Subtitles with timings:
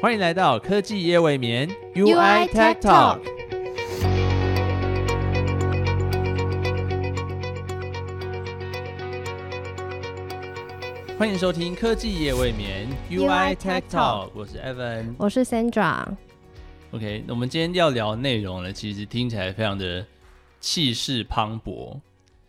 [0.00, 3.18] 欢迎来到科技夜未眠 UI Tech Talk。
[11.18, 16.06] 欢迎收听科技夜未眠 UI Tech Talk，我是 Evan，我是 Sandra。
[16.92, 20.06] OK，那我们今天要聊内容呢，其实听起来非常的
[20.60, 21.98] 气势磅礴，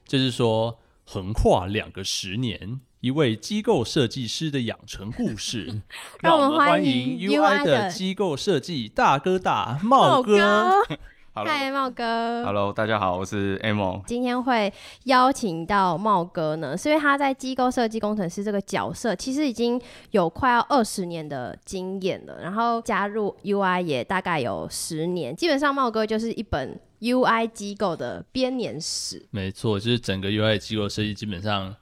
[0.05, 2.79] 就是说横跨两个十年。
[3.01, 5.81] 一位机构设计师的养成故事，
[6.21, 10.83] 让我们欢迎 UI 的机构设计大哥大茂哥。
[11.31, 12.43] 嗨，茂哥。
[12.43, 14.03] Hello，大家好，我是 Amo。
[14.05, 14.73] 今天会
[15.05, 19.79] 邀请到茂哥呢，是因为他在机构设计工程师这个角色，其实已经
[20.11, 22.41] 有快要二十年的经验了。
[22.41, 29.25] 然后加入 UI 也大概有十年，基本上茂哥就是一本 UI 机构的编年史。
[29.31, 31.73] 没错，就是整个 UI 机构设计基本上。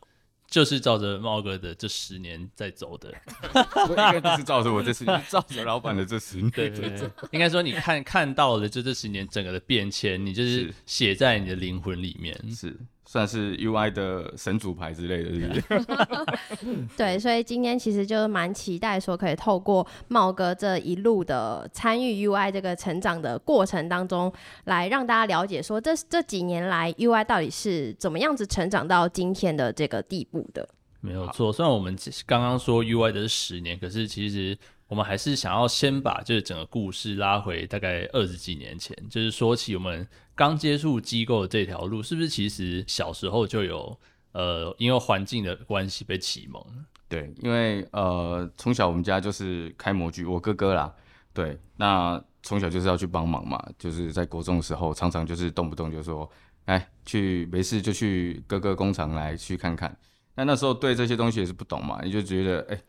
[0.50, 3.14] 就是照着茂哥的这十年在走的，
[3.90, 6.50] 应该不是照着我这十年，照着老板的这十年。
[6.52, 12.34] 对对对，应该说你看看到的就这十年整个的变迁，你就是写在你的灵魂里面。
[12.52, 12.76] 是。
[13.10, 16.88] 算是 UI 的神主牌之类的，是不是？
[16.98, 24.32] 对，所以今天其实就是蛮期待说，可以透过茂哥这一路的参与 UI 这个成长的过程当中，
[24.66, 30.68] 来让大家了解说，这这几年来 UI 到底是怎么样子成长到今天的这个地步的。
[31.00, 34.58] 没有错，虽然我们刚刚说 UI 的是十年，可是其实
[34.90, 40.06] 我们还是想要先把就是整个故事拉回大概二十几年前，就是说起我们。
[40.38, 44.00] 刚接触机构这条路，是不是其实小时候就有
[44.34, 46.64] 呃，因为环境的关系被启蒙？
[47.10, 50.94] 对，因为呃，从小我们家就是开模具，我哥哥啦，
[51.34, 56.30] 对，那从小就是要去帮忙嘛，就是在国中的时候，常常就是动不动就说，
[56.66, 59.98] 哎，去没事就去哥哥工厂来去看看。
[60.36, 62.80] 那那时候对这些东西也是不懂嘛，你就觉得哎，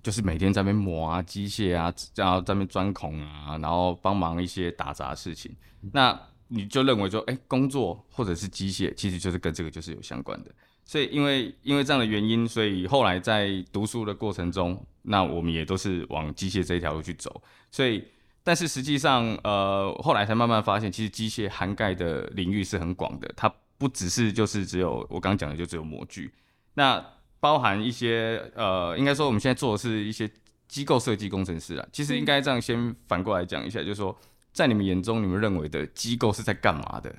[0.00, 5.56] 就是每天在那边磨啊，机械啊，然后在那边钻孔啊，然后帮忙一些打杂事情，
[5.92, 6.16] 那。
[6.48, 10.50] 你就认为说，哎，工作或者是机械，其实就是跟这个就是有相关的。
[10.84, 17.42] 所以，因为因为这样的原因，所以后来在读书的过程中，那我们也都是往机械这一条路去走。
[17.70, 18.02] 所以，
[18.42, 23.30] 但是实际上，呃，后来才慢慢发现，其实机械涵盖的领域是很广的。
[23.36, 26.32] 它不只是就是只有我刚刚讲的，就只有模具。
[26.72, 27.04] 那
[27.38, 30.30] 包含一些，呃，应该说我们现在做的是一些
[30.66, 31.86] 机构设计工程师啊。
[31.92, 34.18] 其实应该这样先反过来讲一下，就是说。
[34.58, 37.14] 在你们眼中，你们认为的机构是在干嘛的？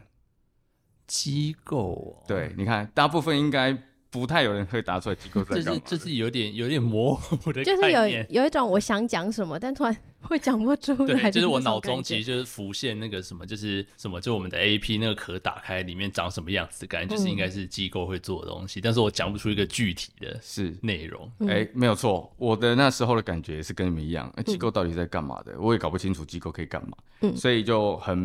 [1.08, 3.78] 机构，对，你看，大部分应该。
[4.12, 9.96] 不太有人会答出来机构在干嘛，就是有点有点模糊的就是有有一种我想讲什么，但突然
[10.28, 11.32] 会讲不出来。
[11.32, 21.32] 就是我脑中其实就是浮现那个什么，就是什么，就我们的 A P 那个壳打开，里面长什么样子，感觉就是应该是机构会做的东西，但是我讲不出一个具体的是内容。
[21.48, 28.18] 哎，没有错，我的那时候的感觉是跟你们一样，机构到底在干嘛的，我也搞不清楚机构可以干嘛，嗯所以就很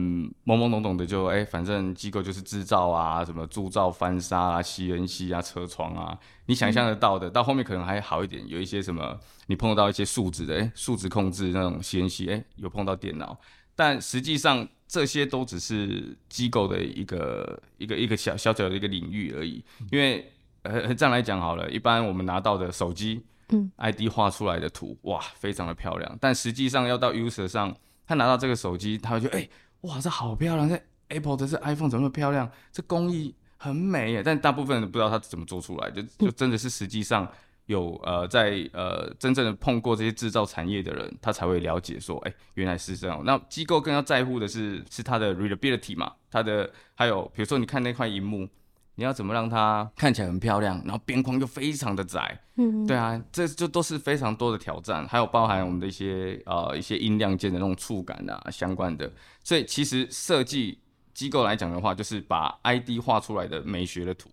[0.45, 6.19] 懵懵懂懂的就哎，反正机构就是制造啊，什么铸造、翻砂啊、C N C 啊、车床啊。
[6.47, 13.39] 你想象得到的，到后面可能还好一点，有一些什么，你碰到一些数值的，哎，数值控制那种 CNC，哎，有碰到电脑，
[13.77, 19.63] 但实际上这些都只是机构的一个一个一个小小小的一个领域而已。
[19.93, 29.49] 因为呃这样来讲好了，一般我们拿到的手机，嗯，ID 画出来的图，哇，非常的漂亮，但实际上要到 user 上，他拿到这个手机，他会觉得，哎，
[29.83, 32.51] 哇，这好漂亮，这 Apple 的这 iPhone 怎么那么漂亮？
[32.73, 33.35] 这工艺。
[33.57, 37.27] 很美耶，但大部分人不知道他怎么做出来，就就真的是实际上
[37.67, 43.23] 有呃在呃真正的碰过这些制造产业的人，他才会了解说，哎，原来是这样。
[43.25, 48.49] 那机构更要在乎的是是它的 readability 嘛，它的还有比如说你看那块荧幕，
[48.97, 59.11] 你要怎么让它看起来很漂亮，然后边框又非常的窄，嗯，对啊，这就都是非常多的挑战，还有包含我们的一些呃一些音量键的那种触感啊相关的，
[59.43, 60.79] 所以其实设计。
[61.15, 64.29] 机构来讲的话，就是把 ID 画出来的美学的图，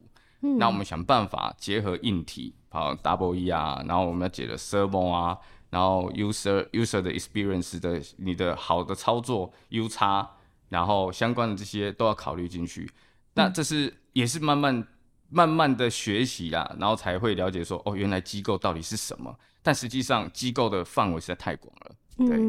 [0.58, 5.38] 那我们想办法结合硬体，好 Double E 啊，然后我们要解的 Servo 啊，
[5.69, 10.28] 然后 User User 的 Experience 的你的好的操作 U 叉，
[10.69, 12.90] 然后相关的这些都要考虑进去。
[13.34, 14.88] 那这是也是慢慢
[15.30, 19.38] 慢慢的学习啦，然后才会了解说，哦，原来机构到底是什么？
[19.62, 22.40] 但实际上机构的范围实在太广了，对。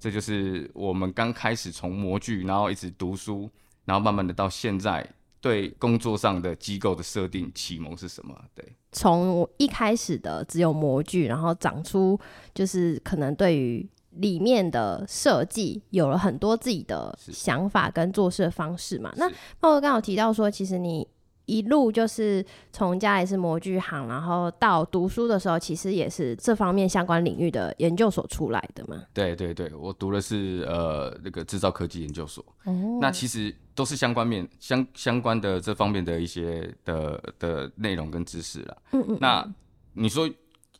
[0.00, 3.48] 这就是我们刚开始从模具，然后一直读书，
[3.84, 5.08] 然后慢慢的到现在
[5.42, 8.34] 对工作上的机构的设定启蒙是什么？
[8.54, 12.18] 对，从一开始的只有模具，然后长出
[12.54, 19.12] 就是可能对于里面的设计有了很多自己的想法跟做事的方式嘛。
[19.16, 19.28] 那
[19.58, 21.06] 包括刚好提到说，其实你
[21.46, 29.02] 一路就是从家里是模具行，然后到读书的时候，其实也是这方面相关领域的研究所出来的嘛。
[29.12, 32.44] 对对对，我读的是呃那个制造科技研究所。
[32.64, 38.76] 哦，那其实都是相关面相相关的这方面的一些的的内容跟知识了。
[38.92, 39.18] 嗯嗯。
[39.20, 39.54] 那
[39.94, 40.28] 你说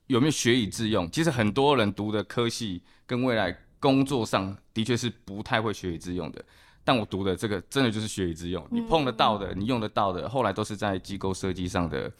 [0.06, 1.10] 有没有学以致用？
[1.10, 6.44] 其实很多人读的科系跟未来工作上的确是不太会学以致用的。
[6.84, 12.10] 但我读的这个真的就是学以致用，你碰得到的，你用得到的，后来都是在机构设计上的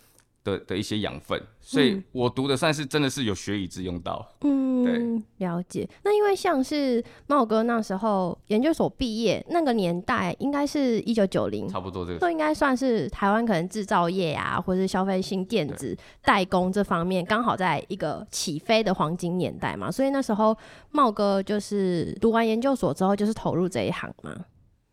[0.45, 4.27] 的的一些养分，所以我读的算是真的是有学以致用到。
[4.43, 5.89] 嗯，对，了解。
[6.03, 20.57] 那因为像是茂哥那时候研究所毕业那个年代，应该是一九九零，差不多这个，都应该算是台湾可能制造业啊，或者是消费性电子代工这方面刚好在一个起飞的黄金年代嘛，所以那时候
[20.91, 24.37] 茂哥就是读完研究所之后就是投入这一行嘛。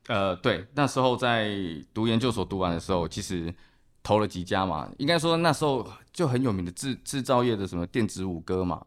[0.09, 1.55] 呃，对，那时候在
[1.93, 3.53] 读研究所读完的时候，其实
[4.01, 8.83] 投了几家嘛，应该说那时候就很有名的制制造业的什么电子五哥嘛，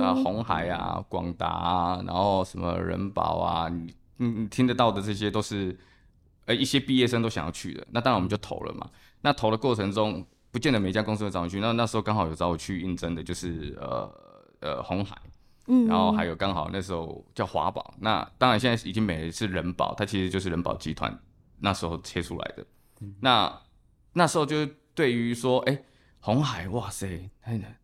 [0.00, 5.76] 啊，红海啊，广达啊，然后什么人保啊，你你听得到的这些都是，
[6.44, 8.88] 呃，一些毕业生都想要去的，那当然我们就投了嘛。
[9.22, 14.08] 那投的过程中，不见得每家公司都找你去，那那时候刚好有找我去应征的，就是呃
[14.60, 15.16] 呃红海。
[15.86, 21.16] 然后还有刚好那时候叫华宝，那当然现在已经没了，是人保，它其实就是人保集团
[21.58, 22.66] 那时候切出来的。
[23.20, 23.60] 那
[24.12, 25.82] 那时候就是对于说，哎，
[26.20, 27.30] 红海，哇塞，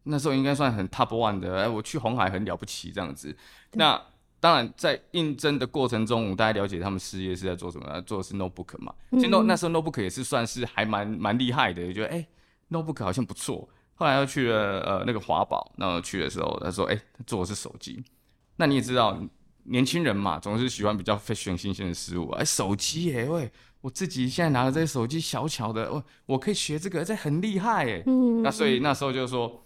[0.03, 3.37] 那时候应该算很 top one 的，哎，我去红海很了不起这样子。
[3.73, 4.01] 那
[4.39, 8.95] 当然在应征的过程中，我大家了解他们事业是在做什么，做的是 notebook 嘛。
[9.13, 12.27] 其实那那时候 notebook 也是算是还蛮蛮厉害的，也觉得哎
[12.71, 13.69] ，notebook 好像不错。
[13.99, 18.05] 后来又去了呃那个华宝，那去的时候他说，哎，他做的是手机。
[18.57, 19.19] 那你也知道，
[19.65, 22.29] 年轻人嘛，总是喜欢比较 fashion 新鲜的事物。
[22.33, 23.51] 哎，手机耶，喂，
[23.81, 28.03] 我自己现在拿的这些手机小巧的，我我可以学这个，这很厉害哎。
[28.07, 28.43] 嗯。
[28.43, 29.65] 那所以那时候就说，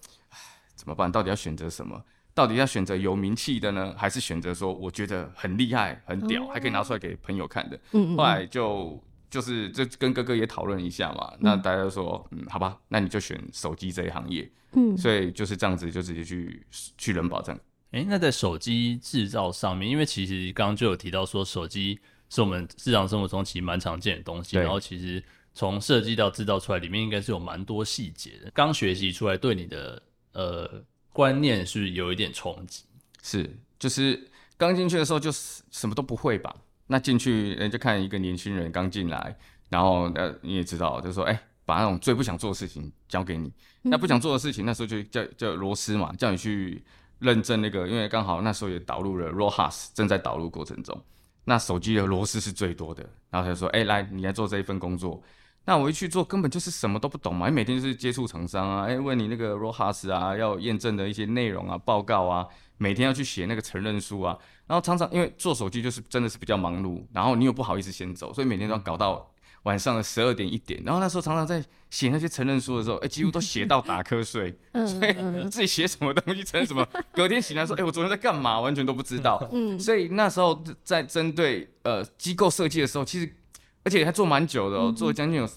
[0.77, 1.11] 怎么办？
[1.11, 2.01] 到底要选择什么？
[2.33, 7.81] 到底要选择有名气的呢，还是选择说我觉得很厉害、很屌，还可以拿出来给朋友看的？
[7.93, 8.17] 嗯。
[8.17, 9.03] 后来就。
[9.31, 16.67] 就是这跟哥哥也讨论一下嘛，那大家都说，嗯，好吧，那你就选手机这一行业，嗯，所以就是这样子，就直接去
[16.99, 17.57] 去人保证。
[17.93, 21.99] 哎，那在手机制造上面，因为其实刚刚就有提到说，手机
[22.29, 25.23] 是我们日常生活中其实蛮常见的东西，然后其实
[25.55, 28.51] 从设计到制造出来，里面应该是有蛮多细节的。
[28.53, 32.85] 刚学习出来，对你的呃观念是有一点冲击，
[33.23, 36.55] 是，就是刚进去的时候就什么都不会吧。
[36.93, 39.37] 那进去，人家看一个年轻人刚进来，
[39.69, 43.53] 然后呃你也知道，就说哎，把那种最不想做的事情交给你。
[43.83, 46.83] 那不想做的事情，那时候就叫叫螺丝嘛，叫你去
[47.21, 51.01] 认证那个，因为刚好那时候也导入了 ROHS，正在导入过程中。
[51.45, 55.23] 那手机的螺丝是最多的，然后他就说哎，来你来做这一份工作。
[55.67, 62.47] 那我一去做，根本就是什么都不懂嘛，每天就是接触厂商啊，哎问你那个 ROHS 啊，要验证的一些内容啊，报告啊，
[62.79, 64.37] 每天要去写那个承认书啊。
[64.67, 69.31] 然后常常因为做手机就是真的是比较忙碌，然后你又不好意思先走，所以每天都要搞到
[69.65, 70.83] 晚上的十二点一点。
[70.85, 79.47] 然后那时候常常在写那些承认书的时候，哎，几乎都写到打瞌睡， 所以自己写什么东西承认什么， 隔天醒来说，哎，我昨天在干嘛，完全都不知道。
[79.53, 83.31] 嗯，所以那时候在针对呃机构设计的时候，其实
[83.85, 85.49] 而且还做蛮久的哦，做了将近有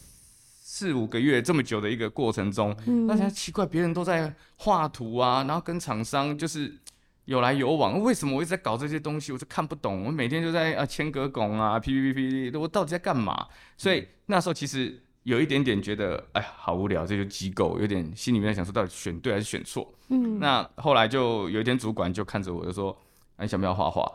[0.62, 2.75] 四五个月这么久的一个过程中，
[3.08, 6.80] 那现在奇怪，别人都在画图啊，然后跟厂商就是。
[7.25, 9.32] 有来有往，为什么我一直在搞这些东西？
[9.32, 10.03] 我就看不懂。
[10.03, 13.48] 我每天就在啊签格拱啊，P P P P，我到底在干嘛？
[13.77, 19.89] 所以那时候其实有一点点觉得，哎呀，好无聊，这些机构有点心里面想说，到底选对还是选错？
[20.10, 20.38] 嗯。
[20.38, 22.94] 那后来就有一天主管就看着我，就说
[23.39, 24.06] ：“你想不要画画？”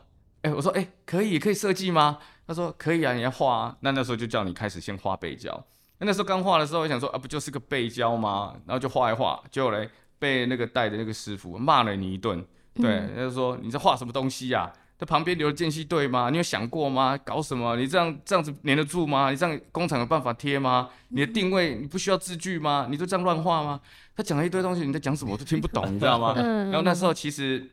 [0.43, 5.65] 哎，我说：“哎，可以，可以设计吗？”他说：“可以啊，你要画啊。”那那时候就叫你开始先画背胶。
[5.99, 8.55] 那那时候刚画的时候，我想说啊，不就是个背胶吗？
[8.67, 9.89] 然后就画一画，结果嘞
[10.19, 12.45] 被那个带的那个师傅骂了你一顿。
[12.75, 14.73] 对，他就说你在画什么东西呀？
[14.99, 16.29] 这旁边留了间隙对吗？
[16.31, 17.17] 你有想过吗？
[17.19, 17.77] 搞什么？
[17.77, 19.31] 你这样这样子粘得住吗？
[19.31, 20.89] 你这样工厂有办法贴吗？
[21.11, 22.89] 你的定位你不需要字句吗？
[22.91, 23.81] 你就这样乱画吗？
[24.17, 26.35] 他讲了一堆东西，你在讲什么我都听不懂，你知道吗？
[26.71, 27.69] 然后那时候其实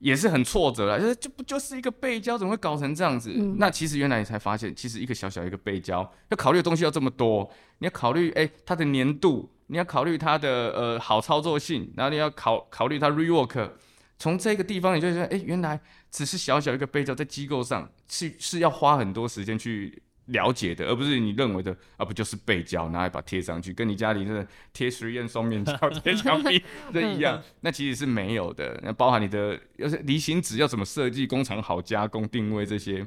[0.00, 3.30] 也是很挫折了，就是就不就是一个背胶，怎么会搞成这样子？
[3.56, 7.50] 那其实原来你才发现，其实一个小小一个背胶，要考虑的东西要这么多。
[7.78, 13.70] 你要考虑哎它的粘度，你要考虑它的呃好操作性，然后你要考考虑它 rework。
[14.18, 15.80] 从这个地方，你就觉得，哎，原来
[16.10, 28.80] 只是小小一个背胶，在机构上是是要花很多时间去了解的，而不是你认为的啊，不就是背胶，拿来把贴上去，跟你家里的贴实验双面胶贴墙壁 这一样，那其实是没有的。
[28.82, 33.06] 那包含你的要是离型纸要怎么设计，工厂好加工定位这些，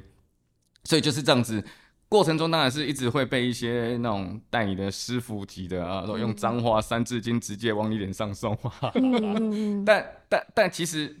[0.84, 1.64] 所以就是这样子
[2.08, 8.56] 过程中当然是一直会被一些那种带你的师傅级的啊，都用脏话、三字经直接往你脸上送。
[9.84, 11.16] 但但但其实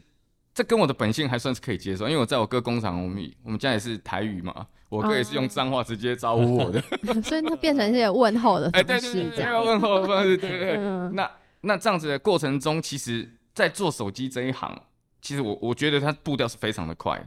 [0.52, 6.80] 这跟我的本性还算是可以接受，因为我在我哥工厂，我们我们家也是台语嘛，我哥也是用脏话直接招呼我的，
[7.22, 9.64] 所以那变成一些问候的哎，对对对，这样。
[9.64, 10.76] 问候的方式，对对。
[10.76, 10.76] 对。
[11.12, 11.30] 那
[11.62, 14.80] 那这样子的过程中，其实，在做手机这一行，
[15.20, 17.22] 其实我我觉得它步调是非常的快。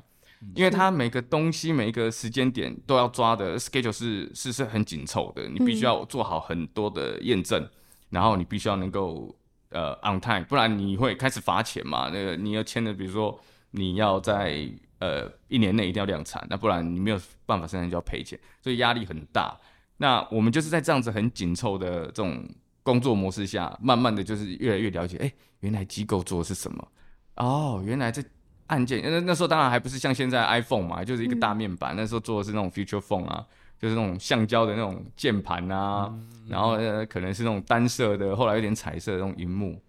[0.53, 7.67] 因为它每个东西每一个时间点都要抓的 schedule 是是是很紧凑的，你必须要做好很多的验证，
[8.12, 9.36] 然后你必须要能够
[9.71, 12.12] 呃 on time，不然你会开始罚钱嘛。
[12.13, 13.39] 那个你要签的，比如说
[13.71, 19.57] 你要在呃一年内一定要量产，那不然你没有办法生产就要赔钱，所以压力很大。
[19.97, 22.43] 那我们就是在这样子很紧凑的这种
[22.83, 26.87] 工作模式下，慢慢的就是越来越了解，哎，原来机构做的是什么？
[27.35, 28.23] 哦，原来这。
[28.69, 31.95] 按键，那那时候当然还不是像现在 iPhone 嘛，就是一个大面板。
[31.95, 33.47] 那时候做的是那种 Future Phone 啊，
[33.79, 36.13] 就是那种橡胶的那种键盘啊，
[36.49, 39.81] 然后呃可能是那种单色的，后来有点彩色的那种荧幕。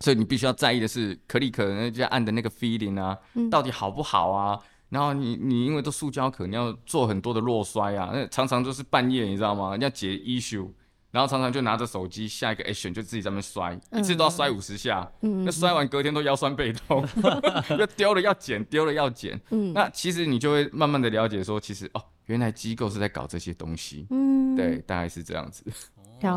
[0.00, 3.16] 所以你必须要在意的是可力可能就按的那个 feeling 啊，
[3.50, 4.58] 到底好不好啊？
[4.88, 9.76] 然后你你因为都塑胶壳，你要做很多的落摔啊，那常常都是半夜，你知道吗？
[9.76, 10.68] 要解 issue。
[11.12, 17.04] 然后常常就拿着手机，下一个 action 就自己在那边摔，一次都要摔五十下，嗯那摔完隔天都腰酸背痛，
[17.76, 19.40] 就丢了要捡，丢了要捡。
[19.74, 25.64] 那其实你就会慢慢的了解说，其实哦，原来机构是在搞这些东西，嗯，对，大概是这样子。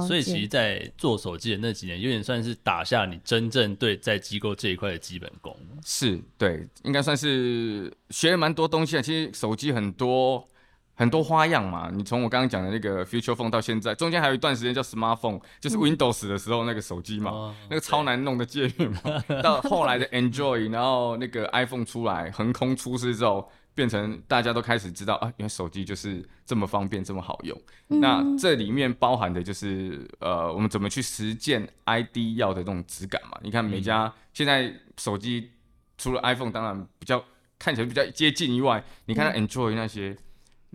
[0.07, 5.55] 所以其实，在做手机的那几年，有点算是打下你真正对在机构这一块的基本功。
[5.85, 9.01] 是对，应该算是学了蛮多东西啊。
[9.01, 10.47] 其实手机很多。
[10.95, 19.01] 很多花样嘛，你从我刚刚讲的那个 Future Phone 到现在，中间还有一段时间叫 Smartphone，就是 Windows 的时候那个手机嘛，那个超难弄的界面嘛。
[19.41, 27.59] 到后来的 Android，然后那个 iPhone 出来横空出世之后，变成大家都开始知道啊，原来手机就是这么方便，这么好用。
[27.87, 33.39] 那这里面包含的就是呃，我们怎么去实践 ID 要的那种质感嘛？
[33.41, 35.51] 你看每家现在手机
[35.97, 37.23] 除了 iPhone 当然比较
[37.57, 40.17] 看起来比较接近以外，你看 Android 那些。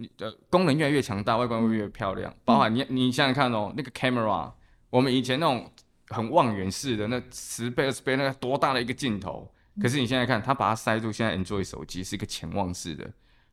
[0.01, 2.33] 你的功能越来越强大，外观会越漂亮。
[2.45, 4.49] 包含你，你想想看哦，那个 camera，
[4.91, 5.69] 我们以前那种
[6.11, 9.53] 很望远式的，那十倍、二十倍，那个多大的一个镜头。
[9.81, 13.11] 可是你现在看，他把它塞入现在 Android 手机，是一个潜望式的，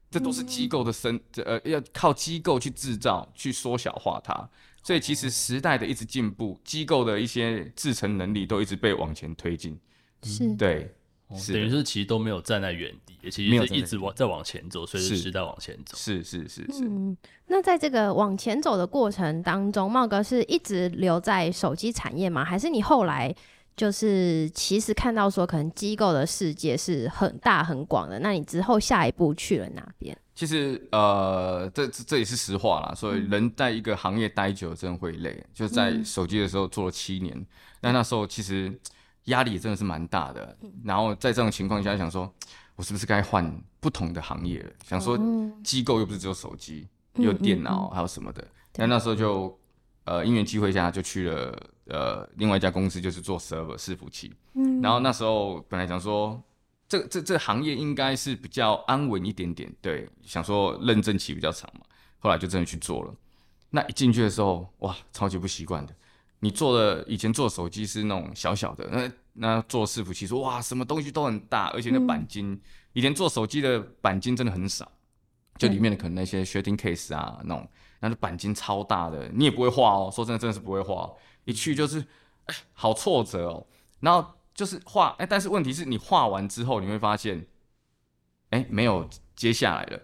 [0.09, 4.49] 这都是机构的生，呃，要靠机构去制造，去缩小化它。
[4.83, 9.79] 所以其实时代的一直进步，机构的一些制成能力都一直被往前推进。
[10.23, 10.93] 是，对。
[11.27, 15.97] 等于是其实都没有站在原地，其实是一直往在往前走，随着时代往前走。
[15.97, 16.85] 是是是是。
[16.87, 17.17] 嗯，
[17.47, 22.45] 那在这个往前走的过程当中，茂哥是一直留在手机产业吗？
[22.45, 23.35] 还是你后来
[23.75, 28.19] 就是其实看到说，可能机构的世界是很大很广的？
[28.19, 30.17] 那你之后下一步去了哪边？
[30.33, 32.93] 其实呃，这这也是实话啦。
[32.95, 35.43] 所以人在一个行业待久，真的会累。
[35.53, 37.45] 就在手机的时候做了七年，
[37.81, 38.71] 那那时候其实。
[39.25, 42.31] 压力真的是蛮大的，然后在这种情况下，想说，
[42.75, 44.69] 我是不是该换不同的行业了？
[44.87, 45.19] 想说，
[45.63, 48.47] 机构又不是只有手机，有电脑，还有什么的。
[48.75, 49.57] 那那时候就，
[50.03, 54.33] 呃，因缘机会下就去了，呃，另外一家公司，就是做 server 伺服器。
[54.53, 54.81] 嗯。
[54.81, 56.41] 然后那时候本来想说，
[56.87, 61.81] 这这这行业应该是比较安稳一点点，对，想说认证期比较长嘛。
[62.19, 63.13] 后来就真的去做了。
[63.69, 65.93] 那一进去的时候，哇，超级不习惯的。
[66.39, 72.59] 你做的以前做手机是那种小小的，那那做伺服器说哇，什么东西都很大，而且那钣金，
[72.93, 74.91] 以前做手机的钣金真的很少，
[75.57, 77.67] 就里面的可能那些 shooting case 啊那种，
[77.99, 81.11] 那就钣金超大的，你也不会画哦，说真的真的是不会画，
[81.45, 82.05] 一去就是
[82.45, 83.65] 哎好挫折哦，
[84.01, 87.45] 然后就是画哎，但是问题是你画完之后你会发现，
[88.49, 89.99] 哎没有接下来了，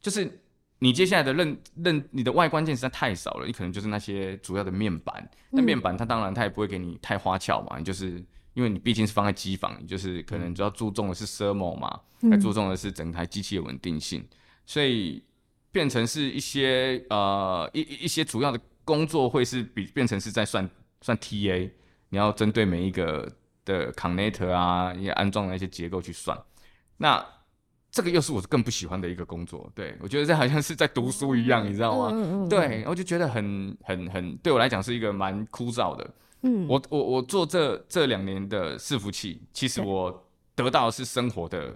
[0.00, 0.42] 就是。
[0.78, 5.26] 你接下来的认认你的外观件实在太少了，你可能就是那些主要的面板。
[5.48, 8.22] 那面板它当然它也不会给你太花俏嘛，就是
[8.52, 11.98] 因为你毕竟是放在机房，你就是可能主要注重的是 thermal 嘛，
[12.30, 14.22] 还注重的是整台机器的稳定性，
[14.66, 15.24] 所以
[15.72, 20.68] 变成是一些呃一一些主要的工作会是比变成是在算
[21.00, 21.70] 算 TA，
[22.08, 23.30] 你要针对每一个
[23.64, 26.38] 的 connector 啊，一些安装的一些结构去算，
[26.98, 27.24] 那。
[27.88, 32.46] 这个又是我更不喜欢的一个工作，对我觉得这好像是在读书一样，你知道吗？
[32.46, 36.10] 对，我就觉得很很很，对我来讲是一个蛮枯燥的。
[36.42, 41.74] 嗯，我我我做这这两年的伺服器，其实我得到的是生活的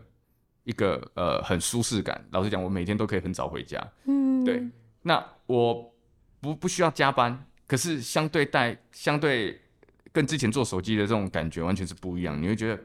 [0.64, 2.22] 一个呃很舒适感。
[2.32, 3.82] 老实讲，我每天都可以很早回家。
[4.04, 4.62] 嗯，对。
[5.00, 5.90] 那我
[6.42, 9.60] 不不需要加班，可是相对待相对
[10.10, 12.42] 跟之前做手机的这种感觉完全是不一样。
[12.42, 12.82] 你会觉得。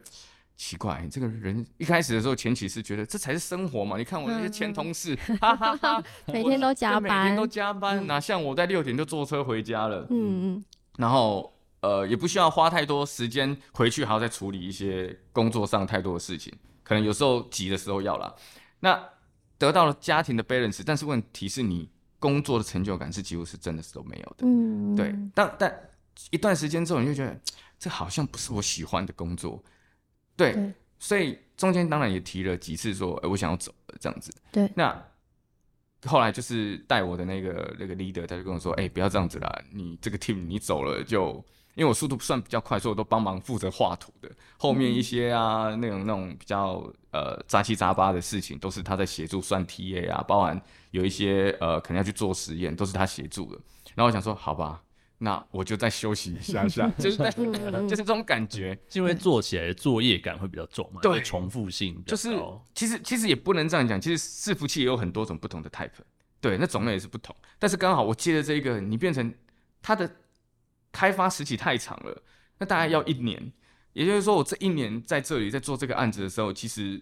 [0.58, 3.98] 奇怪，这个人一开始的时候前期是觉得这才是生活嘛？
[3.98, 10.08] 你看我那些前同事，哈哈哈，每天都加班，每天都加班，哪像我在六点就坐车回家了。
[10.10, 10.65] 嗯嗯，
[10.98, 18.34] 然后呃，也不需要花太多时间回去，还要再处理一些工作上太多的事情，可能有时候急的时候要了。
[18.80, 18.98] 那
[19.58, 21.89] 得到了家庭的 balance，但是问题是你
[22.25, 24.48] 工作的成就感是几乎是真的是都没有的。
[24.48, 25.89] 嗯，对，但但
[26.32, 27.39] 一段时间之后，你就觉得
[27.77, 29.63] 这好像不是我喜欢的工作。
[30.36, 34.34] 对，对所以中间当然也提了几次说，哎、我想要走了这样子。
[34.51, 35.08] 对那
[36.05, 41.44] 后来就是带我的那个那个 leader，他就跟我说，哎、不要这样子啦，你这个 team 你走了就，
[41.75, 50.60] 因为我速度算比较快，所以我都帮忙负责画图的，后面一些啊、那种那种比较呃杂七杂八的事情，都是他在协助算 TA 啊，包含
[50.91, 53.60] 有一些呃可能要去做实验，都是他协助的。
[53.94, 54.82] 然后我想说，好吧。
[55.17, 57.44] 那我就再休息一下下， 就是在就
[57.91, 62.38] 是这种感觉， 是因为做起来的作业感会比较重嘛，对重复性就是
[62.74, 65.89] 其实其实也不能这样讲，其实伺服器也有很多种不同的 type，
[66.41, 67.34] 对，那种类也是不同。
[67.58, 69.34] 但是刚好我接的这一个，你变成
[69.82, 70.05] 它的
[70.96, 72.24] 开发时期太长了，
[72.60, 73.52] 那大概要一年。
[73.92, 77.02] 也就是说，我这一年在这里在做这个案子的时候，其实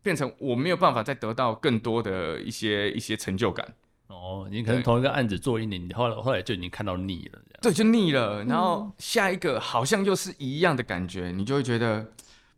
[0.00, 3.74] 变成我没有办法再得到更多的一些一些成就感，
[4.08, 7.40] 哦，你可能同一个案子做一年，你后来后来就已经看到腻了。
[7.60, 8.44] 对，就腻了。
[8.44, 12.12] 然后下一个好像又是一样的感觉，你就会觉得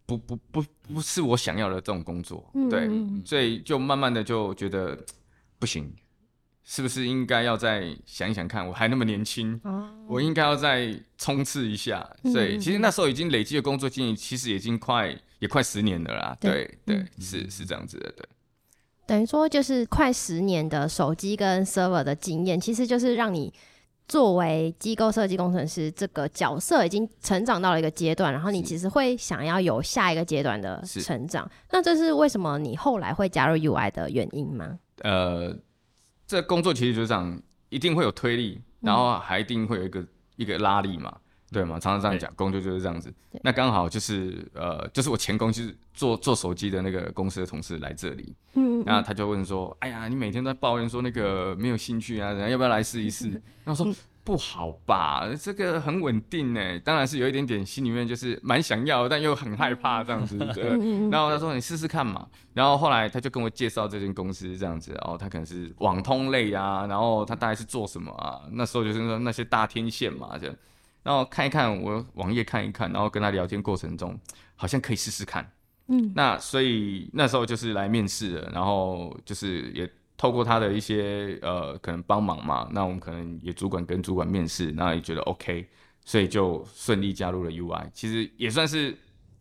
[0.06, 0.64] 不不不
[0.94, 4.98] 不是我想要的这种工作，对，嗯所以就慢慢的就觉得
[5.58, 5.92] 不行，
[6.64, 8.66] 是不是应该要再想一想看？
[8.66, 12.08] 我还那么年轻，哦，我应该要再冲刺一下。
[12.22, 16.36] 嗯所以其实那时候已经累积的工作经验，其实已经快也快十年了啦。
[16.40, 18.26] 对对是是这样子的，对。
[19.06, 23.52] 等于说就是快十年的手机跟 server 的经验，其实就是让你
[24.08, 31.46] 作为机构设计工程师这个角色已经成长到了一个阶段，然后你其实会想要有下一个阶段的成长。
[31.70, 34.78] 那这是为什么你后来会加入 UI 的原因吗？
[35.02, 35.54] 呃，
[36.26, 40.04] 这工作其实就是这样，一定会有推力，然后还一定会有一个
[40.36, 41.14] 一个拉力嘛，
[41.50, 41.78] 对吗？
[41.78, 43.12] 常常这样讲，工作就是这样子。
[43.42, 53.30] 那刚好就是呃，就是我前公司做做手机的那个公司的同事来这里，嗯那他就问说：“哎呀，你每天都在抱怨说那个没有兴趣啊，人要不要来试一试？”
[53.64, 53.94] 然后说。
[54.24, 60.38] 不好吧，这个很稳定呢，当然是有一点点心里面就是蛮想要，但又很害怕这样子。
[60.54, 60.64] 对，
[61.12, 68.40] 然后他说你试试看嘛，然后后来他就跟我介绍这间公司这样子，然后他可能是网通类啊，然后他大概是做什么啊？
[68.52, 70.56] 那时候就是说那些大天线嘛，这样，
[71.02, 74.18] 然后看一看我网页看一看，然后跟他聊天过程中
[74.56, 75.46] 好像可以试试看。
[75.88, 85.66] 嗯，那所以那时候就是来面试了，然后就是也透过他的一些呃可能帮忙嘛，那我们可能也主管跟主管面试，那也觉得 OK，
[86.04, 88.96] 所以就顺利加入了 UI，其实也算是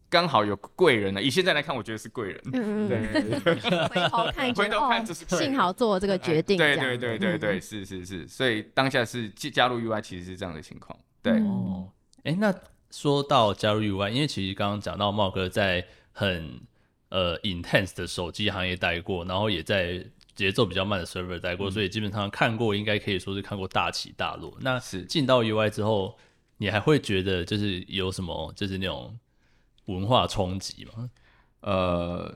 [0.10, 1.22] 刚好有贵人了。
[1.22, 2.42] 以现在来看，我觉得是贵人。
[2.54, 3.56] 嗯嗯对嗯，对。
[3.56, 10.98] 对回头看，回头看哦就是幸好做了这个决定，对对对对对，嗯是是是，所以当下是加加入 UI 其实是这样的情况。
[11.22, 11.48] 对，嗯。
[11.48, 11.90] 哦，
[12.24, 12.54] 哎、那
[12.92, 16.62] 说到加入 UI，因为其实刚刚讲到茂哥在很
[17.10, 24.58] 呃 intense 的手机行业待过，然后也在节奏比较慢的 server 待过，所以基本上看过应该可以说是看过大起大落。
[24.62, 26.18] 那是进到 UI 之后，
[26.58, 29.18] 你还会觉得就是有什么就是那种
[29.86, 31.10] 文化冲击吗？
[31.62, 32.36] 呃，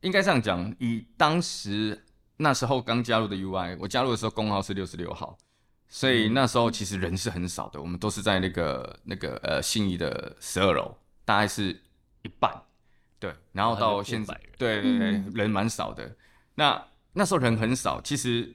[0.00, 2.04] 应该这样讲，以当时
[2.36, 5.36] 那时候刚加入的 UI，我加入的时候工号是六十六号，
[5.88, 11.70] 所以那时候其实人是很少的，我们都是在那个那个呃信义的十二楼，大概是
[12.22, 12.62] 一半，
[13.18, 16.16] 对，然后到现在，对对对，嗯人蛮少的。
[16.54, 18.54] 那那时候人很少，其实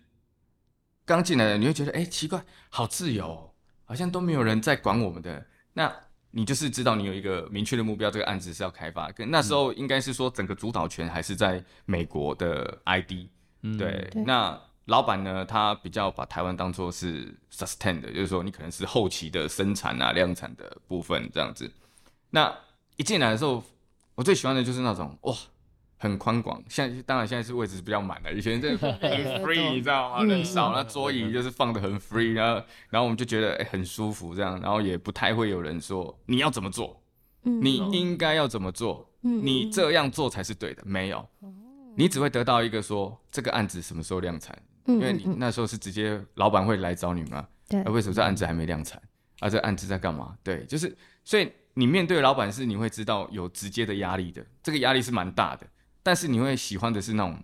[1.05, 3.51] 刚进来的你会觉得，哎、奇怪，好自由哦，
[3.85, 5.45] 好像都没有人在管我们的。
[5.73, 5.93] 那
[6.31, 9.11] 你就是知道你有一个明确的目标，这个案子是要开发。
[9.11, 13.29] 跟那时候应该是说整个主导权还是在美国的 ID，、
[13.61, 21.71] 嗯，对，对那老板呢，他比较把台湾当做是 sustain 的，就是说你可能是后期的生产啊、量产的部分这样子。
[22.31, 22.53] 那
[22.97, 23.63] 一进来的时候，
[24.15, 25.35] 我最喜欢的就是那种哇，
[25.97, 26.63] 很宽广。
[26.69, 28.89] 现在当然现在是位置比较满了，以前这很
[29.43, 30.17] free，你知道吗？
[30.21, 37.01] 嗯人少，那桌椅就是放的很 free，然后然后我们就觉得哎、很舒服这样，然后也不太会有人说你要怎么做，
[37.43, 41.27] 嗯你应该要怎么做，嗯你这样做才是对的，没有，
[41.95, 49.01] 你只会得到一个说这个案子什么时候量产，因因为你那时候是直接老板会来找你嘛，对啊，为什么这案子还没量产？
[49.39, 50.35] 啊，这案子在干嘛？
[50.43, 55.67] 对，就是所以你面对老板是你会知道有直接的压力的，这个压力是蛮大的，
[56.07, 57.37] 但是你会喜欢的是那种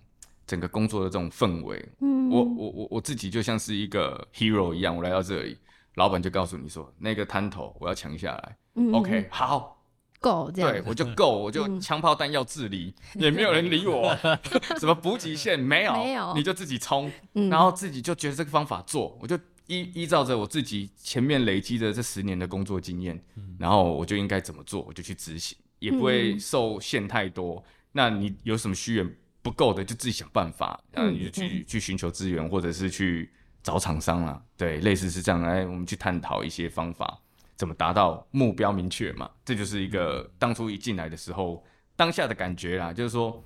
[0.47, 1.86] 整个工作的这种氛围。
[1.99, 5.58] 嗯我我我我自己就像是一个 hero 一样，我来到这里，
[5.95, 8.58] 老板就告诉你说那个摊头我要抢下来。
[8.76, 9.84] 嗯 OK，好，
[10.21, 10.71] 够这样。
[10.71, 14.15] 对，我就够，我就枪炮弹药治理，也没有人理我。
[14.80, 23.21] 什么补给线没有，没有你就自己冲，嗯然后自己就觉得这个方法做，我就依依照着我自己前面累积的这十年的工作经验，
[23.60, 27.62] 然后我就应该怎么做，我就去执行，也不会嗯受限太多。
[27.93, 34.43] 那你有什么需源不够的，就自己想办法，然后你就去、去寻求资源，或者是去找厂商啦。
[34.58, 37.21] 对，类似是这样，哎，我们去探讨一些方法，
[37.56, 39.29] 怎么达到目标明确嘛？
[39.45, 41.63] 这就是一个当初一进来的时候
[41.95, 43.43] 当下的感觉啦，就是说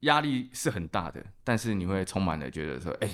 [0.00, 3.08] 压力是很大的，但是你会充满了觉得说，哎、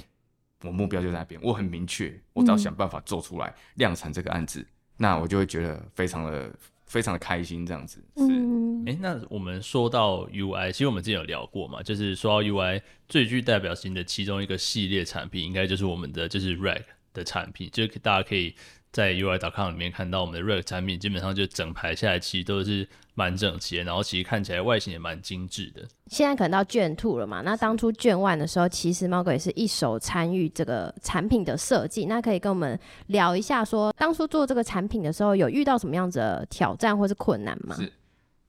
[0.62, 4.66] 我目标就在那边，我很明确，我只要想办法做出来、量产这个案子，
[4.96, 6.50] 那我就会觉得非常的
[6.86, 8.22] 非常的开心，这样子是。
[8.22, 8.55] 嗯，
[8.86, 18.54] 哎、那我们说到 UI，其实我们之前有聊过嘛，就是说到 UI 最具代表性的其中一个系列产品，应该就是我们的就是 Rack 的产品，就是大家可以
[18.92, 25.82] 在 UI.com 里面看到我们的 Rack 产品，基本上就整排下来其实都是蛮整齐的，然后其实看起来外形也蛮精致的。
[26.06, 27.42] 现在可能到卷 two 了嘛？
[27.42, 32.04] 那当初卷 one 的时候，其实猫哥也是一手参与这个产品的设计。
[32.06, 37.74] 那可以跟我们聊一下说当初做这个产品的时候，有遇到什么样子的挑战或是困难吗？
[37.74, 37.92] 是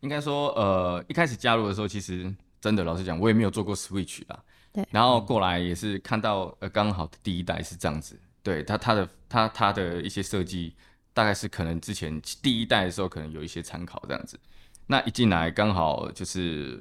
[0.02, 4.44] 应该说，呃，一开始加入的时候，其实真的老实讲，我也没有做过 Switch 啦。
[4.74, 10.76] 对然后过来也是看到，呃，刚好第一代是这样子，对它它的它它的一些设计，
[11.14, 14.40] 大概是可能之前第一代的时候可能有一些参考这样子。
[14.86, 16.80] 那一进来刚好就是，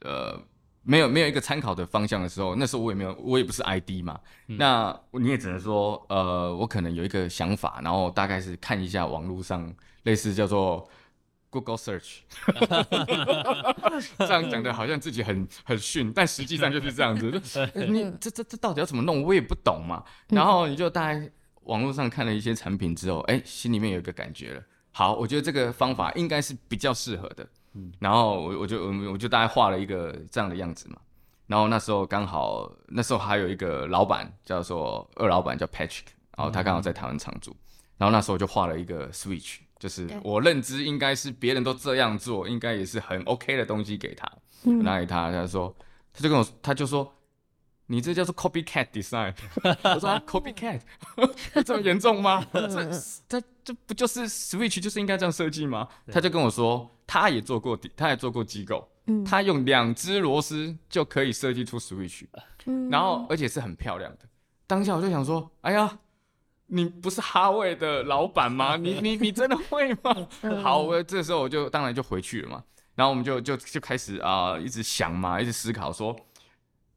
[0.00, 0.38] 呃，
[0.82, 10.88] 没有没有一个参考的方向的时候，那时候我也没有，我也不是 ID 嘛，那你也只能说，呃，我可能有一个想法，然后大概是看一下网络上类似叫做
[11.50, 12.20] Google Search，
[14.18, 17.28] 这样讲的好像自己很很逊，但实际上就是这样子。
[17.74, 20.04] 你这这这到底要怎么弄，我也不懂嘛。
[20.28, 21.30] 然后你就大概
[21.64, 24.62] 网络上看了一些产品之后，哎、心里面有一个感觉了。
[24.92, 27.46] 好，我觉得这个方法应该是比较适合的。
[27.74, 30.96] 嗯然后我我就我我就大概画了一个这样的样子嘛。
[31.46, 37.56] 然后那时候刚好那时候还有一个老板叫做二老板叫 Patrick，然后他刚好在台湾常驻。
[37.96, 44.30] 然后那时候我就画了一个 Switch，就是我认知应该是别人都这样做，应该也是很 OK 的东西给他。
[44.64, 45.74] 嗯拿给他，他说，
[46.12, 47.10] 他就跟我，他就说，
[47.86, 49.34] 你这叫做 copycat design。
[49.82, 50.80] 我说、啊、 copycat
[51.64, 52.46] 这么严重吗？
[52.52, 52.90] 这
[53.26, 55.88] 这这不就是 Switch 就是应该这样设计吗？
[56.12, 62.26] 他就跟我说，他也做过，他也做过机构，嗯他用两只螺丝就可以设计出 Switch，
[62.66, 64.28] 嗯然后而且是很漂亮的。
[64.66, 65.98] 当下我就想说，哎呀。
[66.70, 68.76] 你不是哈维的老板吗？
[68.80, 70.14] 你你你真的会吗？
[70.62, 72.64] 好，我这时候我就当然就回去了嘛。
[72.94, 76.14] 然后我们就就就开始啊、一直想嘛，一直思考说，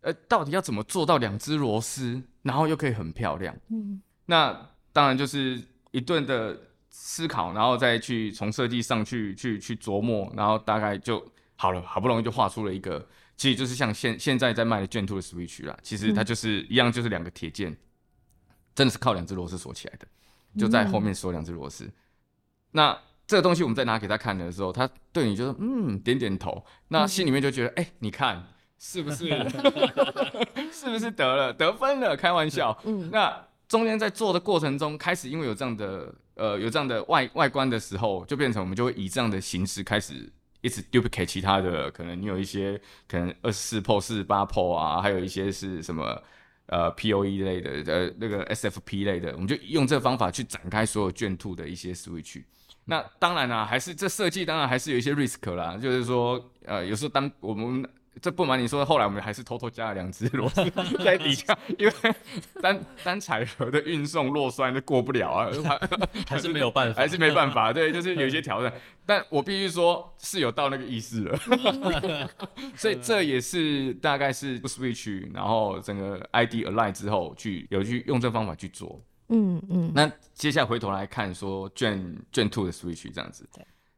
[0.01, 3.55] 呃，到底要怎么做到两只螺丝，然后又可以很漂亮？
[3.69, 6.57] 嗯那当然就是一顿的
[6.89, 11.23] 思考，然后再去从设计上去去去琢磨，然后大概就
[11.55, 13.05] 好了，好不容易就画出了一个，
[13.37, 17.75] 其实就是像现现在在卖的卷兔的 Switch 啦，其实它就是一样，就是两个铁件，
[18.75, 20.07] 真的是靠两只螺丝锁起来的，
[20.57, 21.89] 就在后面锁两只螺丝。
[22.71, 28.43] 那这个东西我们再拿给他看的时候，他对你就说嗯点点头，那心里面就觉得哎、你看
[28.77, 29.29] 是不是？
[30.71, 31.53] 是不是得了？
[31.53, 32.17] 得分了？
[32.17, 40.31] 开玩笑，嗯那中间在做的过程中，开始因为有这样的呃有这样的外外观的时候，就变成我们就会以这样的形式开始
[40.61, 46.21] 一直 duplicate 其他的，可能你有一些可能二十四 PO、四十八 PO 啊，还有一些是什么
[46.67, 52.43] 呃 POE 类的，呃那个 SFP 类的，我们就用这个方法去展开所有卷兔的一些 switch。
[52.85, 57.87] 那当然啦、还是这设计当然还是有一些 risk 啦，就是说呃有时候当我们
[58.21, 60.63] 这不瞒你说，后来我们还是偷偷加了两只螺丝
[61.03, 61.93] 在底下，因为
[62.61, 65.49] 单单彩盒的运送落栓就过不了啊，
[66.27, 68.71] 还是没有办法，还是没办法， 对，就是有一些挑战。
[69.05, 71.37] 但我必须说，是有到那个意思了，
[72.75, 79.01] 所以这也是大概是 Switch，然后整个 ID align 之后去有去用这方法去做。
[79.29, 83.47] 嗯嗯那接下来回头来看说卷卷 two 的 Switch 这样子，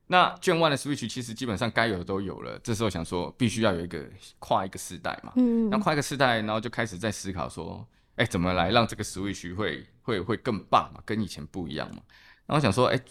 [0.08, 4.06] 那卷 one 的 Switch 其实基本上该有的都有了，这时候想说必须要有一个
[4.38, 7.84] 跨一个世代嘛，嗯那跨一个世代，然后就开始在思考说，
[8.18, 12.04] 哎、怎么来让这个 Switch 会会会更棒嘛，跟以前不一样嘛。
[12.46, 13.02] 然后我想说，哎、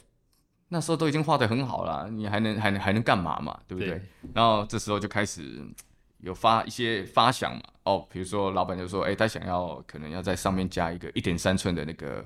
[0.69, 3.99] 那时候都已经画的很好了，你还能还能还能干嘛嘛，对不对？
[3.99, 4.03] 对
[4.33, 5.75] 然后这时候就开始嗯
[6.19, 12.25] 有发一些发想嘛，哦，比如说老板就说，哎、他想要可能要在上面加一个一点三寸的那个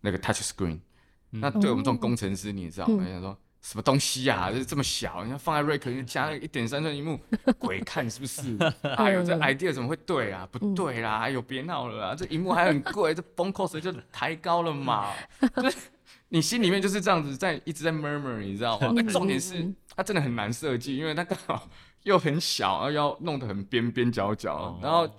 [0.00, 0.80] 那个 touch screen，、
[1.28, 3.36] 那对我们这种工程师，你也知道，嗯我想说。
[3.66, 7.18] 什么东西呀、就是这么小，你要放在瑞克，就加了一点三寸荧幕，
[7.58, 8.56] 鬼看是不是？
[8.96, 10.48] 哎呦，这 idea 怎么会对啊？
[10.52, 11.18] 不对啦！
[11.18, 12.14] 哎呦，别闹了啦！
[12.14, 15.12] 这荧幕还很贵， 这崩 cost 就抬高了嘛。
[15.56, 15.78] 就是
[16.28, 18.92] 你心里面就是这样子在一直在 murmur，你知道吗？
[18.94, 21.68] 那重点是它真的很难设计，因为它刚好
[22.04, 25.10] 又很小，然后要弄得很边边角角，然后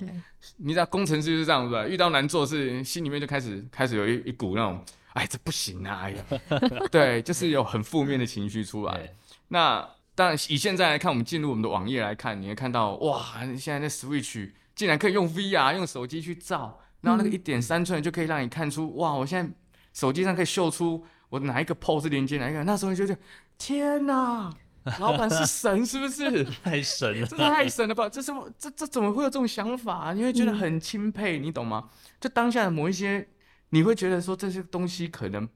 [0.55, 4.81] 你知道工程师就是这样子，遇到难做事，心里面就开始开始有一一股那种，
[5.17, 6.23] 哎，这不行啊，哎呀，
[6.91, 9.15] 对，就是有很负面的情绪出来。
[9.47, 13.23] 那当然以现在来看，我们进入我们的网页来看，你会看到哇，
[13.57, 19.53] 现在那 Switch 竟然可以用 VR 用手机去照，然后那个一点三寸就可以让你看出哇，我现在
[19.93, 23.19] 手机上可以秀出我哪一个 pose 连接哪一个，那时候你就觉得
[23.57, 24.53] 天哪！
[24.99, 26.45] 老板是神，是不是？
[26.63, 28.07] 太神了，这太神了吧！
[28.07, 30.13] 这是这这怎么会有这种想法？
[30.13, 31.89] 你会觉得很钦佩，你懂吗？
[32.21, 33.27] 就当下的某一些，
[33.69, 35.47] 你会觉得说这些东西可能，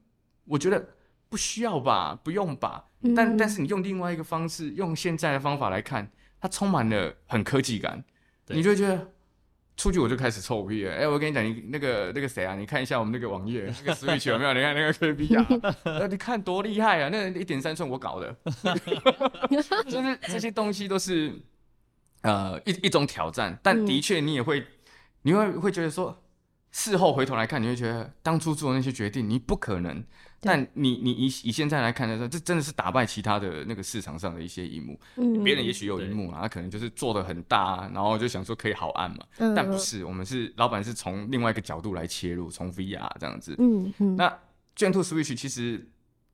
[0.44, 0.88] 我觉得
[1.28, 2.86] 不需要吧，不用吧。
[3.16, 8.04] 但但是你用另外一个方式，用现在的方法来看，它充满了很科技感，
[8.48, 9.12] 你就觉得。
[9.74, 10.94] 出去我就开始臭屁了。
[10.94, 12.54] 哎，我跟你讲，你那个那个谁啊？
[12.54, 14.52] 你看一下我们那个网页， 那个 Switch 有没有？
[14.52, 15.46] 你看那个 K B 啊，
[15.84, 17.08] 呃，你看多厉害啊！
[17.10, 18.36] 那一点三寸我搞的，
[19.50, 21.32] 就是这些东西都是
[22.20, 23.58] 呃一一种挑战。
[23.62, 24.62] 但的确，你也会，
[25.22, 26.21] 你会会觉得说，
[26.72, 30.02] 事后回头来看，你会觉得当初做的那些决定，你不可能。
[30.44, 34.98] 但你你以以现在来看的时候，这真的是打败其他的那个市场上的一些荧幕。
[35.14, 39.18] 嗯，别人也许有荧幕啊，他可能就是做的很大，然后就想说可以好按嘛。
[39.38, 43.54] 嗯，但不是，我们是老板是从另外一个角度来切入，从 VR 这样子。
[43.58, 44.16] 嗯嗯。
[44.16, 44.28] 那
[44.74, 45.88] Gen Two Switch 其实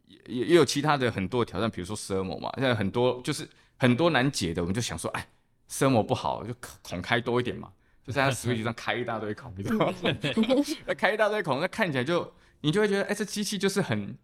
[0.06, 3.46] 也也也有其他的很多挑战，比如说 Thermal 嘛，现在很多就是
[3.76, 5.28] 很多难解的，我们就想说，哎
[5.68, 7.70] ，Thermal 不好，就孔开多一点嘛，
[8.08, 9.94] 就在 Switch 上开一大堆孔，你知道吗？
[10.84, 12.34] 那开一大堆孔，那看起来就。
[12.60, 14.18] 你就会觉得，哎，这机器就是很，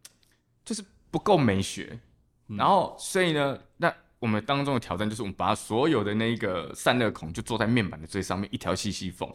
[0.65, 2.01] 就是不够美学。
[2.49, 9.33] 然后，所以呢，那我们当中的挑战就是，我们把所有的那个散热孔就做在面板的最上面一条细细缝。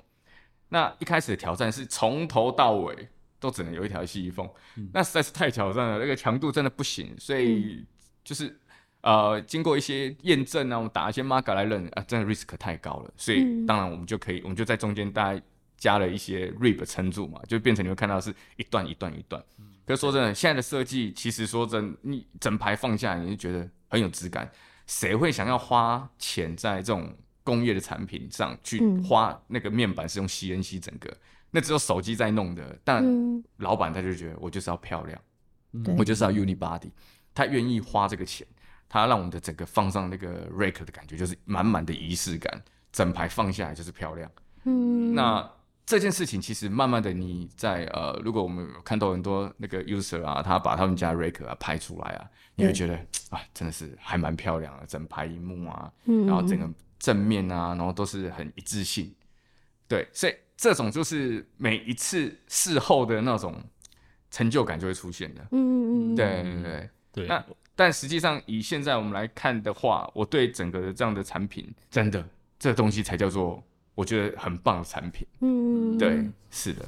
[0.68, 3.08] 那一开始的挑战是从头到尾
[3.40, 4.46] 都只能有一条细细缝，
[4.92, 7.16] 那实在是太挑战了，那个强度真的不行。
[7.18, 7.86] 所以
[8.26, 8.54] 就是
[9.02, 13.12] 呃，经过一些验证啊，我们打一些 mark 来认啊，真的 risk 太高了。
[13.16, 15.42] 所以当然我们就可以，我们就在中间大概。
[15.80, 19.42] 加了一些 rib 撑住嘛，就变成你会看到是一段一段一段。
[19.88, 24.52] 可是说真的，现在的设计其实说真，你整排放下来，你就觉得很有质感。
[24.88, 31.16] 谁会想要花钱在这种工业的产品上去花那个面板是用 CNC 整个？
[31.52, 32.78] 那只有手机在弄的。
[32.84, 33.02] 但
[33.60, 35.22] 老板他就觉得我就是要漂亮，
[35.98, 36.92] 我就是要 unibody，
[37.34, 38.46] 他愿意花这个钱，
[38.90, 44.30] 他让我们的整个放上那个 rake 的感觉就是满满的仪式感，整排放下来就是漂亮。
[44.66, 45.50] 嗯，那。
[45.86, 52.94] 这件事情其实慢慢的，你在呃，如果我们看到很多那个 user 啊，他把他们家 rake 啊拍出来啊，你会觉得
[53.32, 59.12] 啊，真的是还蛮漂亮的，整排荧幕啊，然后整个正面啊，然后都是很一致性，
[59.88, 63.60] 对，所以这种就是每一次事后的那种
[64.30, 67.28] 成就感就会出现的，嗯嗯嗯，对对对对。
[67.28, 67.44] 那
[67.80, 72.28] 但实际上以现在我们来看的话，我对整个的这样的产品，真的
[72.60, 73.64] 这东西才叫做。
[73.96, 76.86] 我觉得很棒的产品，嗯，对，是的。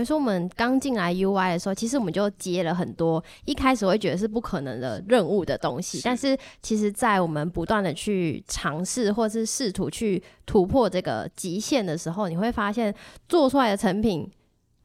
[0.00, 6.00] 等于说，我们刚进来 UI 的时候，其实我们就接了很多一开始会觉得是不可能的任务的东西。
[6.02, 12.94] 但是，其实，在我们不断的去尝试，或是试图去突破这个极限的时候，你会发现
[13.28, 14.26] 做出来的成品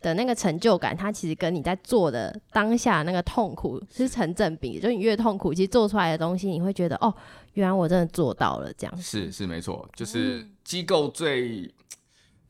[0.02, 4.82] 的那个成就感，它其实跟你在做的当下那个痛苦是成正比。
[4.82, 7.14] 就你越痛苦，其实做出来的东西，你会觉得哦，
[7.54, 8.98] 原来我真的做到了这样。
[8.98, 11.74] 是是没错，就是机构最。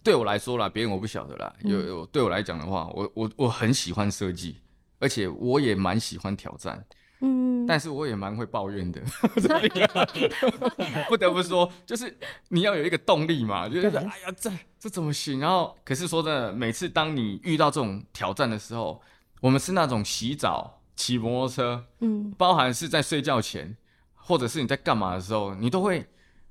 [0.05, 1.51] 对我来说啦，别人我不晓得啦。
[1.61, 4.57] 有有对我来讲的话，我我我很喜欢设计，
[4.99, 6.85] 而且我也蛮喜欢挑战。
[7.21, 9.01] 嗯，但是我也蛮会抱怨的。
[11.09, 12.15] 不得不说，就是
[12.49, 15.39] 你要有一个动力嘛，就是哎呀，这这怎么行？
[15.39, 19.01] 然后，可是说真的，每次当你遇到这种挑战的时候，
[19.41, 23.75] 我们是那种洗澡、骑摩托车，嗯，包含是在睡觉前，
[24.13, 26.07] 或者是你在干嘛的时候，你都会。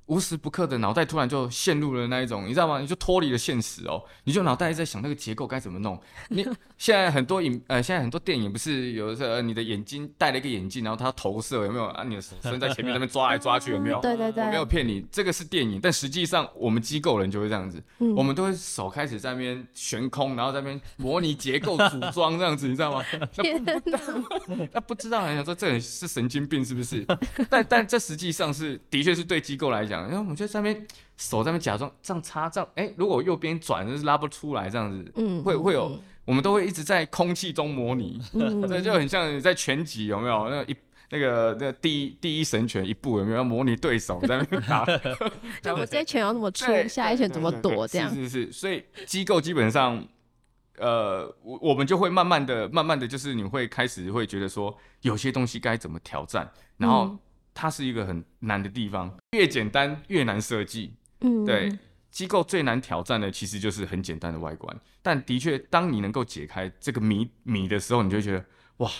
[0.07, 2.79] 无时不刻的脑袋突然就陷入了那一种，你知道吗？
[2.79, 5.99] 你就脱离了现实哦，你就脑袋在想那个结构该怎么弄。
[6.29, 6.43] 你
[6.77, 12.03] 现在很多影呃，现在很多电影不是有的时候你的眼睛戴了一个眼镜，然后它投射有没有啊？
[12.03, 13.99] 你的手伸在前面那边抓来抓去有没有？
[14.01, 17.81] 对对对，我没有骗你，这个是电影，但实际上我们机构人就会这样子，
[18.15, 23.03] 我们都会手开始在那边悬空，然后在那边模拟结构组装这样子，你知道吗？
[24.71, 27.03] 那不知道人家说这人是神经病是不是？
[27.49, 29.94] 但但这实际上是的确是对机构来讲。
[30.03, 38.21] 然后我们就在那边手在那边假装这样插这样，哎，如果右边转就是拉不出来这样子，嗯，会会有，我们都会一直在空气中模拟，
[38.67, 40.49] 这就很像你在拳击有没有？
[40.49, 40.75] 那一
[41.11, 44.83] 那个那第一第一神拳一步有没有要模拟对手在那边打？
[45.77, 50.03] 我这一拳要怎么出，下一拳怎么躲，这样是是是，所以机构基本上，
[50.77, 57.19] 呃，我我们就会慢慢的、慢慢的就是你会开始会觉得说，有些东西该怎么挑战，然后嗯
[57.55, 60.93] 它是一个很难的地方，越简单越难设计。
[61.21, 61.71] 嗯，对，
[62.11, 68.45] 机构最难挑战的其实就是很简单的外观，但的确，当你能够解开这个谜谜的时候，你就会觉得
[68.77, 68.91] 哇，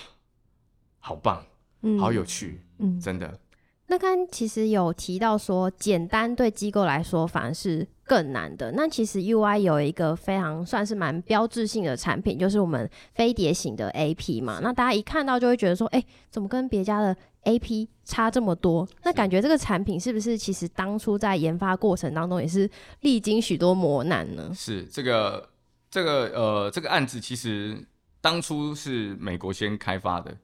[0.99, 1.45] 好棒，
[1.81, 1.99] 嗯。
[1.99, 3.39] 好有趣，嗯，真的。
[3.87, 8.71] 那刚刚其实有提到说，简单对机构来说反而是更难的。
[8.73, 14.59] 那其实 UI 有一个非常算是蛮标志性的产品，就是我们飞碟型的 AP 嘛。
[14.61, 18.87] 那大家一看到就会觉得说，哎、怎么跟别家的 AP 差这么多？
[19.03, 22.69] 那感觉这个产品是不是其实当初在研发过程当中也是
[23.01, 24.51] 历经许多磨难呢？
[24.53, 25.49] 是这个
[25.89, 27.77] 这个呃这个案子其实
[28.21, 30.35] 当初是美国先开发的，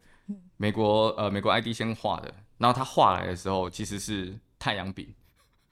[0.57, 5.07] 美国呃美国 ID 先画的，然后他画来的时候其实是太阳饼，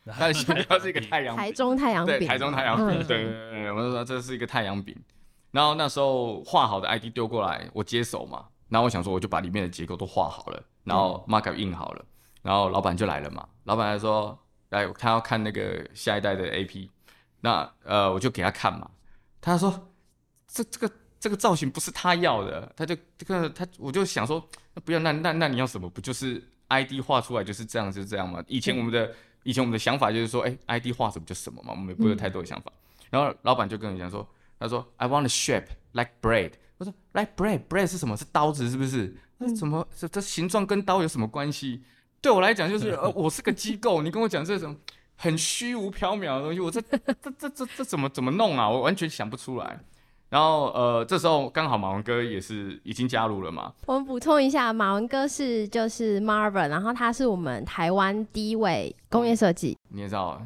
[0.11, 3.07] 它的形状是一个太阳饼，台中太阳对，饼，台中太阳饼，嗯。
[3.07, 4.95] 对对对对，我就说这是一个太阳饼。
[5.51, 12.05] 然后那时候画好的 ID 丢过来，我接手嘛，然后我想说我就把里面的结构都画好了，然后 markup 印好了，
[12.43, 14.37] 然后老板就来了嘛，老板还说，
[14.69, 16.87] 来他要看那个下一代的 AP，
[17.41, 18.91] 那呃我就给他看嘛，
[19.41, 19.91] 他说
[20.47, 25.89] 这这个这个造型不是他要的，他就这个他我就想说，那不要那那那你要什么？
[25.89, 28.43] 不就是 ID 画出来就是这样就是这样吗？
[28.47, 29.11] 以前我们的
[29.49, 32.71] 以前我们的想法就是说，哎、i d 画什么就什么嘛，我们也不会有太多的想法。
[33.09, 34.27] 然后老板就跟我讲说，
[34.59, 36.51] 他说 I want a shape like bread。
[36.77, 38.15] 我说 like bread，bread 是什么？
[38.15, 39.17] 是刀子是不是？
[39.39, 41.81] 那怎么这这形状跟刀有什么关系？
[42.21, 44.77] 对我来讲就是， 呃，我是个机构，你跟我讲这种
[45.15, 48.69] 很虚无缥缈的东西，我这这这这这怎么怎么弄啊？
[48.69, 49.79] 我完全想不出来。
[50.29, 59.77] 然后呃，这时候刚好马文哥也是已经加入了嘛，我们补充一下，马文哥是就是 Marvin，然后他是我们台湾第一位工业设计。
[59.89, 60.39] 你也知道，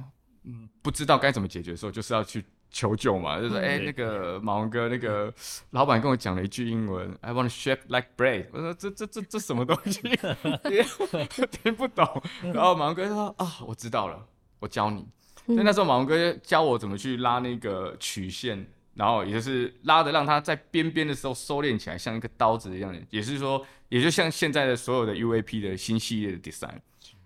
[0.45, 5.33] 嗯，不知道该怎么解决的时候，就是要去求救嘛，就是哎、嗯那个马文哥，那个
[5.71, 10.01] 老板跟我讲了一句英文，I want to shape like bread，我说这这这这什么东西，
[11.51, 12.07] 听不懂。
[12.53, 14.25] 然后马文哥就说啊，我知道了，
[14.59, 15.05] 我教你。
[15.45, 26.77] 所以那时候马文哥教我怎么去拉那个曲线，然后也就是拉的让它在边边的时候收敛起来，像一个刀子一样，也是说，也就像现在的所有的 UAP 的新系列的 design。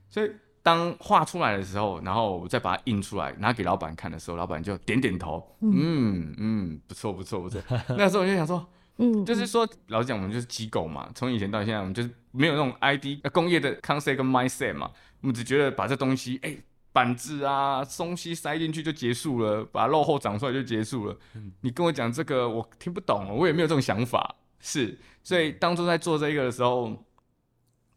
[0.10, 0.32] 所以
[0.64, 7.62] 当画出来的时候，然后我再把它印出来，拿给老板看的时候，老板就点点头，嗯嗯，不错不错不错。
[7.98, 16.58] 那时候我就想说，嗯，就是说，老实讲，我们就是机构嘛，从以前到现在，我们就是没有那种 ID 呃工业的 concept 跟 mindset 嘛，我们只觉得把这东西，哎、
[16.98, 21.16] 板子啊，东西塞进去就结束了，把肉厚长出来就结束了。
[21.62, 24.36] 你跟我讲这个，我听不懂，我也没有这种想法。
[24.60, 27.06] 是，所以当初在做这个的时候，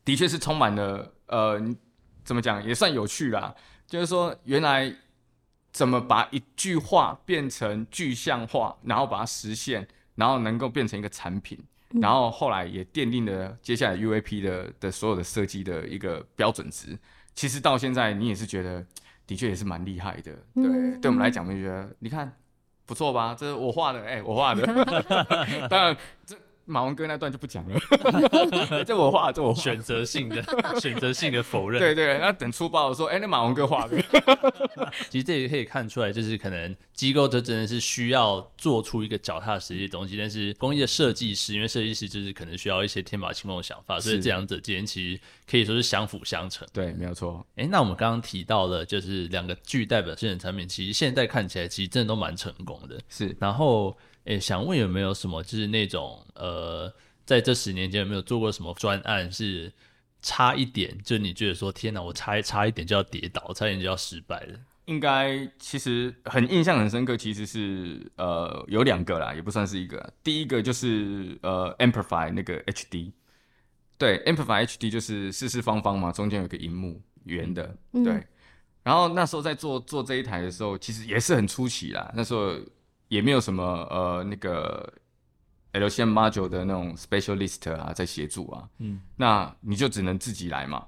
[0.04, 1.58] 的确是充满了呃，
[2.22, 3.54] 怎么讲也算有趣啦。
[3.86, 4.94] 就是说，原来
[5.72, 11.58] 怎么把一句话变成具象化，然后把它实现，然后能够变成一个产品，
[12.02, 16.98] 然后后来也奠定了接下来 UAP 的的所有的设计的一个标准值。
[17.34, 18.84] 其实到现在，你也是觉得
[19.26, 20.32] 的确也是蛮厉害的。
[20.54, 22.30] 对，嗯对我们来讲，我们就觉得你看
[22.86, 23.34] 不错吧？
[23.38, 24.66] 这是我画的，哎、我画的。
[25.68, 26.36] 当然，这
[26.70, 27.80] 马文哥那段就不讲了，
[28.86, 29.60] 这我画的，这我画。
[29.60, 30.42] 选择性的
[30.80, 31.80] 选择性的否认。
[31.80, 34.00] 对对，那等出包的时候，哎、那马文哥画的。
[35.10, 46.66] 其实这也可以看出来，就是可能机构这真的是需要做出一个脚踏实地的东西，但是工业设计师，因为设计师就是可能需要一些天马行空的想法，所以是这两者之间其实可以说是相辅相成。
[46.72, 47.44] 对，没有错。
[47.56, 52.98] 哎，那我们刚刚提到的，就是两个具代表性的产品，其实现在看起来其实真的都蛮成功的。
[53.08, 56.92] 是然后，诶，想问有没有什么就是那种呃，
[57.24, 59.72] 在这十年间有没有做过什么专案是
[60.22, 64.58] 差一点，就你觉得说天哪，我差差一点就要跌倒，差一点就要失败了？
[64.86, 70.12] 应该其实很印象很深刻，其实是呃有两个啦，也不算是一个。
[70.24, 73.12] 第一个就是呃 Amplify 那个 HD，
[73.96, 78.26] 对 Amplify HD 就是四四方方嘛，中间有个荧幕圆的，嗯对。
[78.82, 82.10] 然后那时候在做做这一台的时候，其实也是很出奇啦。
[82.16, 82.58] 那时候
[83.10, 84.92] 也没有什么呃那个
[85.72, 90.86] LCM module 的那种 specialist 啊在协助啊，嗯，那你就只能自己来嘛。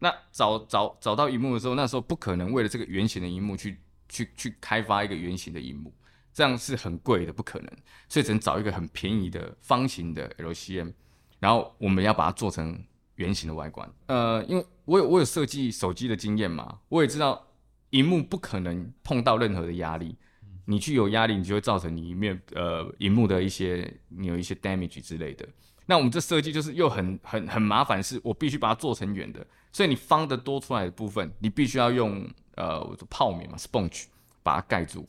[0.00, 5.94] 那找找找到荧幕的时候，那时候不可能为了这个圆形的荧幕去去去开发一个圆形的荧幕，
[6.32, 7.70] 这样是很贵的，不可能。
[8.08, 10.92] 所以只能找一个很便宜的方形的 LCM，
[11.38, 12.82] 然后我们要把它做成
[13.16, 13.88] 圆形的外观。
[14.06, 17.46] 呃，因为我有我有设计手机的经验嘛，我也知道
[17.90, 20.16] 荧幕不可能碰到任何的压力。
[20.70, 25.44] 你去有压力，你就会造成你里面呃荧幕的一些你有一些 damage 之类的。
[25.86, 34.04] 那我们这设计就是又很很很麻烦，是我必须把它做成圆的，所以你方的多出来的部分，你必须要用呃泡棉嘛，sponge
[34.44, 35.08] 把它盖住。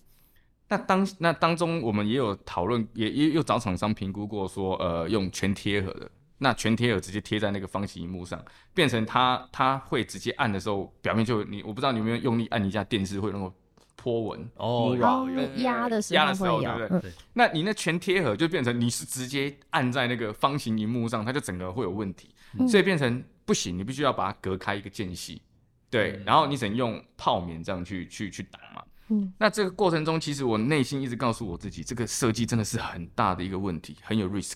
[0.68, 6.10] 那当那当中我们也有讨论，也也有找厂商评估过，说呃用全贴合的，
[6.40, 8.44] 那全贴合直接贴在那个方形荧幕上，
[8.74, 13.54] 变成它它会直接按的时候，表面就你我不知道你有没有用力按一下电视会那个
[13.96, 17.00] 波纹哦，哦有有压的时候压的时候，对不对？
[17.02, 25.42] 对那你那全贴合就变成你是直接按在那个方形荧幕上，它就整个会有问题，嗯所以变成不行，你必须要把它隔开一个间隙，
[25.90, 28.84] 对，嗯然后你只能用泡棉这样去去去挡嘛。
[29.10, 34.54] 嗯那这个过程中，其实我内心一直告诉我自己，这个设计真的是很大的一个问题，很有 risk。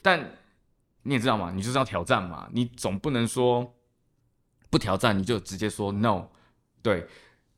[0.00, 0.18] 但
[1.02, 3.70] 你也知道嘛，你就是要挑战嘛，你总不能说
[4.70, 6.26] 不挑战你就直接说 no，
[6.82, 7.06] 对，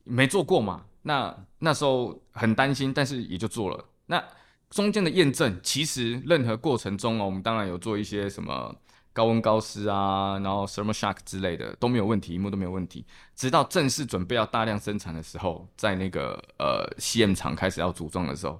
[0.03, 0.85] 没做过嘛。
[1.03, 3.85] 那那时候很担心，但是也就做了。
[4.05, 4.23] 那
[4.69, 8.73] 中间的验证，其实任何过程中哦，我们当然有做一些什么
[9.13, 13.05] 高温高湿啊，然后 thermal shock 之类的都没有问题，荧幕都没有问题。
[13.35, 18.59] 直到正式准备要大量生产的时候，在那个呃 CM 厂开始要组装的时候，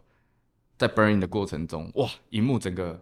[0.77, 3.01] 在 burning 的过程中，哇，荧幕整个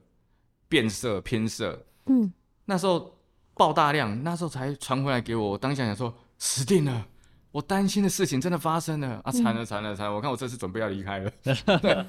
[0.67, 2.31] 变色偏色，嗯，
[2.65, 3.17] 那时候
[3.55, 5.49] 爆大量，那时候才传回来给我。
[5.49, 7.07] 我当下想说，死定了，
[7.51, 9.31] 我担心的事情真的发生了啊！
[9.31, 10.13] 惨了惨了惨了！
[10.13, 11.31] 我看我这次准备要离开了。
[11.81, 12.05] 对，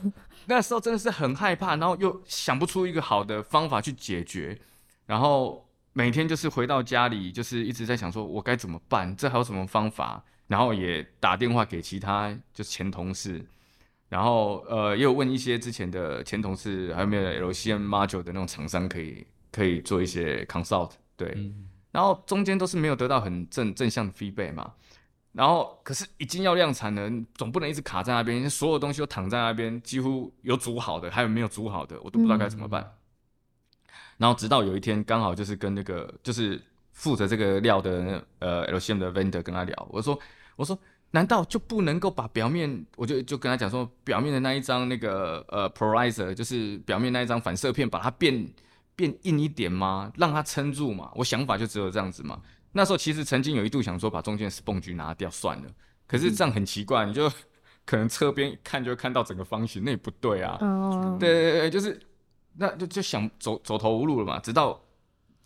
[0.47, 4.59] 那时候真的是很害怕，然后又想不出一个好的方法去解决，
[5.07, 10.23] 然后每天就是回到家里，就是一直在想说我该怎么办，这还有什么方法？
[10.47, 13.43] 然后也打电话给其他就是前同事，
[14.09, 17.23] 然后呃也有问一些之前的前同事，还有没有
[17.53, 24.73] LCM module 的那种厂商可以可以做一些 consult，对，嗯然后中间都是没有得到很正正向的 feedback 嘛，
[25.33, 32.97] 然后可是已经要量产了，总不能一直卡在那边，所有东西都躺在那边，几乎有煮好的，还有没有煮好的，我都不知道该怎么办。
[34.19, 36.61] 然后直到有一天，刚好就是跟那个就是
[36.93, 40.19] 负责这个料的呃 LCM 的 vendor 跟他聊，我说
[40.57, 40.79] 我说
[41.13, 48.47] 难道就不能够把表面，我就就跟他讲说，表面的那一张那个呃 polarizer，就是表面那一张反射片，把它变
[48.95, 50.13] 变硬一点吗？
[50.17, 51.11] 让它撑住嘛？
[51.15, 52.43] 我想法就只有这样子嘛。
[52.73, 55.69] 那时候其实曾经有一度想说把中间的 sponge 拿掉算了，
[56.07, 57.31] 可是这样很奇怪，你就
[57.85, 60.57] 可能侧边看就会看到整个方形，那也不对啊。
[60.61, 62.01] 哦，对对对，就是
[62.57, 64.39] 那就就想走走投无路了嘛。
[64.39, 64.81] 直到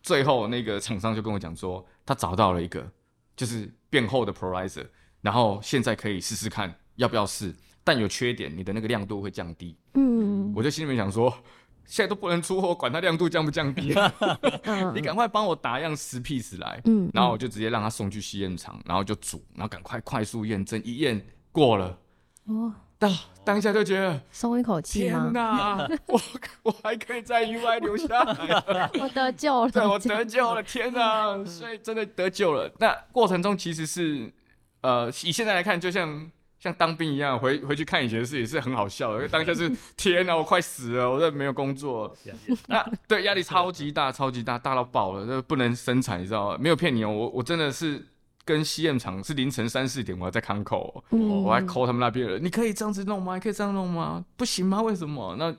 [0.02, 2.86] 最后那个厂商就跟我讲说，他找到了一个
[3.34, 4.86] 就是变厚的 polarizer，
[5.22, 9.76] 然后现在可以试试看要不要试，但有缺点，你的那个亮度会降低。
[9.94, 11.32] 嗯我就心里面想说，
[11.86, 13.94] 现在都不能出货，管它亮度降不降低，
[14.64, 16.80] 嗯你赶快帮我打样十 piece 来。
[16.84, 21.98] 嗯，然后我就直接让他送去试验场，然后就煮，然后赶快快速验证，一验过了，
[22.46, 23.10] 哦，当
[23.44, 25.30] 当下就觉得松一口气天吗？
[25.32, 26.20] 哪， 我
[26.62, 31.44] 我还可以在 UI 留下来， 我得救了，对我得救了，天哪！
[31.44, 32.72] 所以真的得救了。
[32.78, 34.32] 那过程中其实是，
[34.80, 36.30] 呃，以现在来看，就像
[36.64, 39.16] 像当兵一样，回回去看以前的事也是很好笑的。
[39.16, 42.16] 因为当下是 天哪，我快死了，我这没有工作，
[42.68, 46.56] 那对压力超级大，超级大，大到爆了，这不能生产，你知道吗？
[46.58, 48.02] 没有骗你哦，我我真的是
[48.46, 53.38] 跟西验厂是凌晨三四点，我还在康口、我还 call 他们那边人，你可以这样子弄吗？
[53.38, 54.24] 可以这样弄吗？
[54.34, 54.80] 不行吗？
[54.80, 55.36] 为什么？
[55.38, 55.54] 那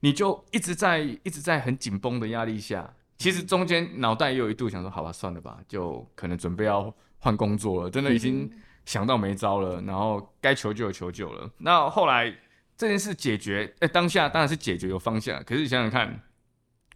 [0.00, 8.50] 你就一直在一直在很紧绷的压力下，其实中间脑袋也有一度想说，好吧，算了吧，就可能准备要换工作了，真的已经
[8.84, 11.50] 想到没招了，然后该求救的求救了。
[11.58, 12.34] 那后来
[12.76, 16.22] 这件事解决，哎、当下当然是解决有方向，可是你想想看，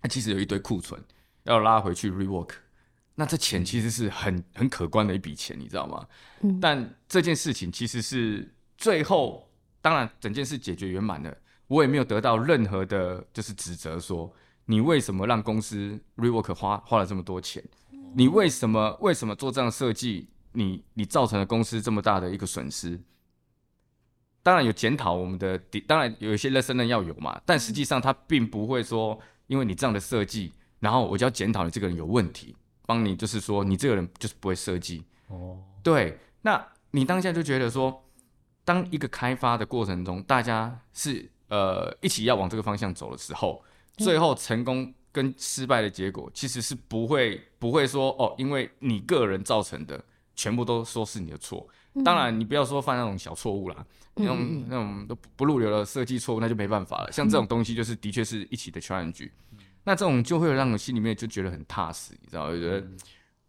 [0.01, 1.03] 它其实有一堆库存
[1.45, 2.51] 要拉回去 rework。
[3.17, 6.05] 那这钱其实是很很可观的一笔钱，你知道吗？
[6.41, 9.49] 嗯但这件事情其实是最后，
[9.81, 11.37] 当然整件事解决圆满了，
[11.69, 17.63] 我也没有得到任何的，就是指责说你为什么让公司 rework 花花了这么多钱，
[18.17, 22.99] 你为什么为什么做这样设计，你你造成了公司这么大的一个损失。
[24.43, 38.05] 当然有检讨我们的，当然有一些 lesson 要有嘛，但实际上他并不会说，因为你这样的设计，然后我就要检讨你这个人有问题，帮你就是说你这个人就是不会设计，哦，对，那你当下就觉得说，
[38.67, 43.65] 当一个开发的过程中，大家是呃一起要往这个方向走的时候，
[43.97, 51.67] 最后成功跟失败的结果，其实是不会不会说哦，因为你个人造成的，全部都说是你的错。
[52.05, 57.13] 当然，你不要说犯那种小错误啦，那种那种都不不入流的设计错误，那就没办法了。
[57.13, 59.31] 像这种东西，就是的确是一起的 challenge，
[59.85, 62.51] 那这种就会让我心里面就觉得很踏实，你知道吗？
[62.51, 62.85] 我觉得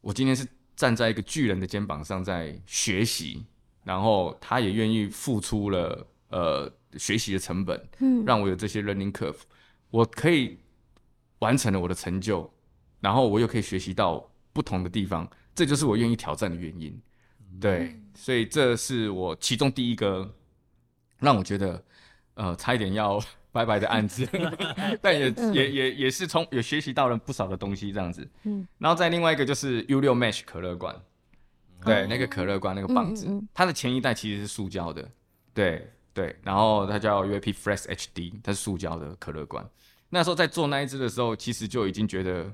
[0.01, 3.43] 我今天是站在一个巨人的肩膀上在学习，
[3.83, 9.39] 然后他也愿意付出了呃学习的成本，嗯让我有这些 learning curve，
[9.89, 10.59] 我可以
[11.39, 12.47] 完成了我的成就，
[12.99, 16.97] 然后我又可以学习到不同的地方，这就是我愿意挑战的原因。
[17.59, 20.33] 对，所以这是我其中第一个
[21.19, 21.83] 让我觉得
[22.35, 24.25] 呃差一点要拜拜的案子，
[25.01, 28.25] 但也也也也是从也学习到了不少的东西这样子。
[28.43, 30.95] 嗯，然后再另外一个就是 U 六 Mesh 可乐罐，
[31.83, 35.09] 对，那个可乐罐那个棒子，它的前一代其实是塑胶的，
[35.53, 39.69] 对对，然后它叫 UAP Fresh HD，它是塑胶的可乐罐。
[40.09, 42.49] 那时候在做那一只的时候，其实就已经觉得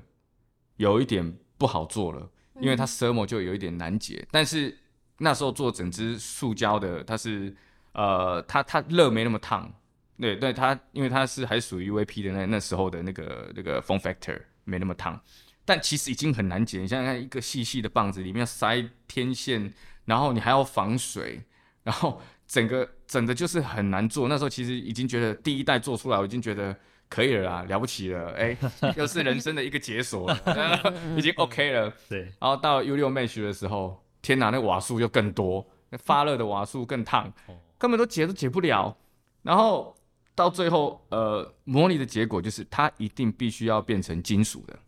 [0.76, 2.28] 有一点不好做了，
[2.60, 4.76] 因为它 thermal 就有一点难解，但是。
[5.18, 7.54] 那时候做整只塑胶的，它是
[7.92, 9.72] 呃，它它热没那么烫，
[10.18, 15.20] 对对，它因为它是还属于 UVP 的那那时候的那个那个 form factor 没那么烫，
[15.64, 16.80] 但其实已经很难解。
[16.80, 19.72] 你想想看，一个细细的棒子里面要塞天线，
[20.06, 21.44] 然后你还要防水，
[21.84, 24.26] 然后整个整的就是很难做。
[24.26, 26.76] 那时候其实已经觉得第一代做出来，我已经觉得
[27.12, 28.56] 可以了啦，了不起了，哎，
[28.96, 30.30] 又是人生的一个解锁，
[31.16, 31.92] 已经 OK 了。
[32.08, 34.00] 对，然后到 U 六 Mesh 的时候。
[34.22, 37.28] 天哪，那瓦数又更多，那发热的瓦数更烫，
[37.76, 38.96] 根本都解都解不了。
[39.42, 39.92] 然后
[40.32, 44.78] 到最后，呃，模拟的结果就是它一定必须要变成金属的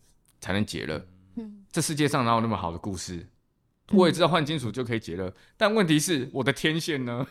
[0.41, 1.05] 才能解热。
[1.35, 3.27] 嗯，这世界上哪有那么好的故事？
[3.91, 7.27] 我也知道换金属就可以解热，但问题是我的天线呢？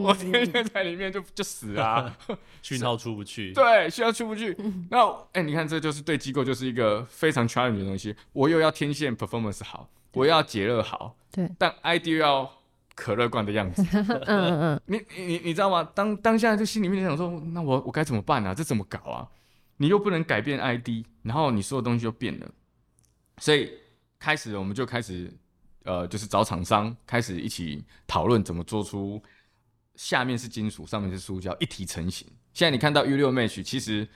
[0.00, 2.16] 我天天在里面就就死啊，
[2.62, 3.52] 讯号出不去。
[3.52, 4.56] 对，讯号出不去。
[4.90, 4.98] 那
[5.32, 8.14] 哎，你看，这就是对机构就是一个非常 challenge 的东西。
[8.32, 9.88] 我又要天线 performance 好。
[10.14, 12.50] 我要解热好，对，但 ID 要
[12.94, 13.82] 可乐罐的样子。
[13.96, 15.82] 嗯嗯嗯， 你你你知道吗？
[15.94, 18.54] 当当下就心里面想说，那我我该怎么办呢？
[18.54, 19.26] 这怎么搞啊？
[19.78, 22.46] 你又不能改变 ID，然后你所有东西就变了。
[23.38, 23.72] 所以
[24.18, 25.32] 开始我们就开始
[25.84, 29.20] 呃，就是找厂商开始一起讨论怎么做出
[29.94, 32.26] 下面是金属，上面是塑胶一体成型。
[32.52, 34.08] 现在你看到 U 六 Mesh，其实。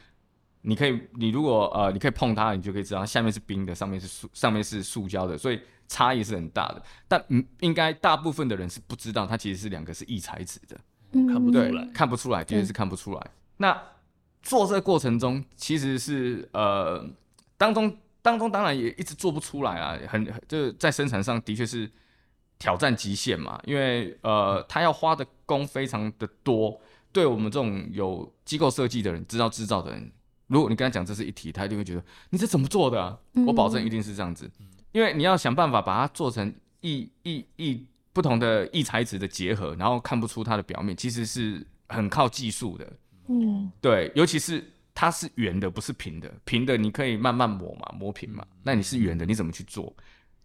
[0.62, 6.83] 你可以，你如果呃，你可以碰它，你就可以知道它下面是冰的，上面是塑，上面是塑胶的，所以差异是很大的。
[7.07, 10.77] 但嗯，应该大部分的人是不知道，它其实是两个是异材质的，
[11.33, 13.31] 看不出来，看不出来，的确是看不出来。
[13.59, 13.81] 那
[14.43, 17.09] 做这个过程中，其实是呃，
[17.57, 21.89] 当中当中当然也一直做不出来啊，很就是在生产上的确是
[22.59, 26.81] 挑战极限嘛，因为呃，他要花的工非常的多，
[27.13, 30.11] 对我们这种有机构设计的人，知道制造的人。
[30.47, 33.19] 如果你跟他讲这是一体，他一定会觉得你这怎么做的？
[33.47, 34.51] 我保证一定是这样子，
[34.93, 42.93] 因为你要想办法把它做成异异异不同的异材质的结合，然后看不出它的表面，其实是很靠技术的。
[43.29, 46.33] 嗯，对，尤其是它是圆的，不是平的。
[46.45, 48.47] 平的你可以慢慢磨嘛，磨平嘛。
[48.63, 49.93] 那你是圆的，你怎么去做？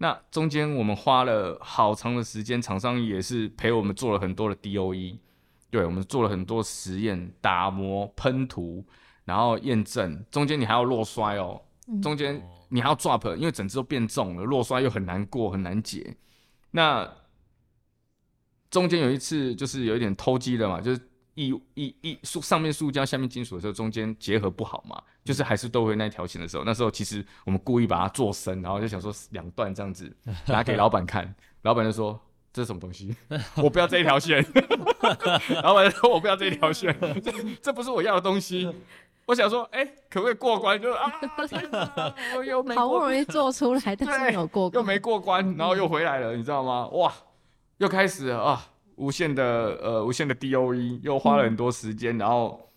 [0.02, 5.20] 那中间我们花了好长的时间，厂商也是陪我们做了很多的 DOE，
[5.70, 8.84] 对我们做了很多实验，打磨、喷涂。
[9.24, 11.62] 然后验证，中间你还要落摔哦，
[12.02, 16.18] 中间你还要 drop，因为整只都变重了，落摔又很难过，很难解。
[16.72, 17.08] 那
[18.72, 21.00] 中间有一次就是有一点偷机的嘛，就是
[21.36, 30.12] 一一一塑上面塑胶，下面金属的时候，中间结合不好嘛，就是还是都会那条线的时候，那时候其实我们故意把它做深，然后就想说两段这样子
[30.48, 32.20] 拿给老板看，老板就说
[32.52, 33.16] 这是什么东西，
[33.58, 34.46] 我不要这一条线，
[35.64, 38.74] 老板说我不要这一条线，这这不是我要的东西。
[39.28, 40.82] 我想说，哎，可不可以过关？
[40.82, 41.10] 就啊，
[42.36, 46.88] 我又好不容易做出来，但是没有过，又没过关，然后又回来了，你知道吗？
[46.88, 47.14] 哇，
[47.78, 48.71] 又开始啊，
[49.02, 49.44] 无限的
[49.82, 52.72] 呃，无限的 DOE，又花了很多时间，然后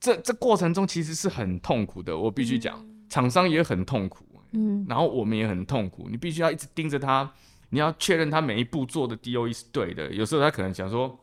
[0.00, 7.30] 这这过程中其实是很痛苦的，我必须讲，厂商也很痛苦，嗯，然后我们也很痛苦，你必须要一直盯着他，
[7.68, 11.18] 你要确认他每一步做的 DOE 是对的，有时候他可能想说。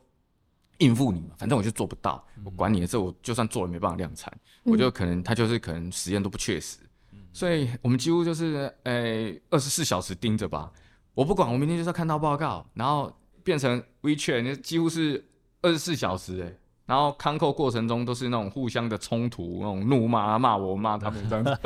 [0.79, 4.31] 应付你嘛，反正我就做不到，我管你的这，我就算做了没办法量产，
[4.61, 6.77] 我就可能他就是可能实验都不确实，
[7.33, 10.71] 所以我们几乎就是诶二十四小时盯着吧，
[11.15, 13.11] 我不管，我明天就是要看到报告，然后
[13.47, 15.25] 变成 WeChat，那几乎是
[15.61, 16.57] 二十四小时诶。
[16.85, 21.57] 然后康扣过程中都是那种互相的冲突，那种怒骂骂我骂他们这样子，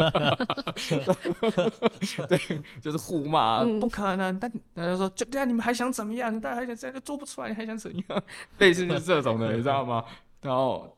[2.30, 4.40] 对，就是互骂，不可能。
[4.40, 6.32] 但大家说，就对啊，你们还想怎么样？
[6.36, 8.24] 你大家还想这样做不出来，你还想怎样？
[8.60, 10.04] 类似是这种的，你知道吗？
[10.42, 10.96] 然后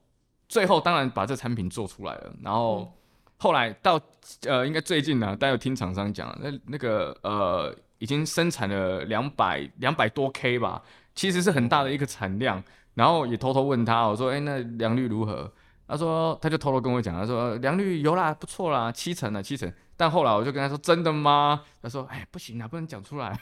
[0.49, 2.33] 最后当然把这产品做出来了。
[2.41, 2.93] 然后
[3.37, 3.99] 后来到
[4.47, 10.81] 呃，应该最近呢，大家有听厂商讲，那那个呃，已经生产了两百两百多 K 吧，
[11.15, 12.61] 其实是很大的一个产量。
[12.95, 15.49] 然后也偷偷问他，我说：“哎，那良率如何？”
[15.87, 23.39] 他说：“他就偷偷跟我讲，他说良率有啦，不错啦，七成了，七成。”但后来我就跟他说：“真的吗？”他说：“哎，不行啊，不能讲出来。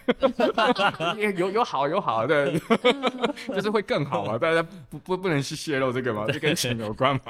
[1.36, 2.54] 有有好有好的，
[3.50, 7.22] 就是会更好嘛， 大家不不不能去泄露这个嘛，这跟钱有关嘛。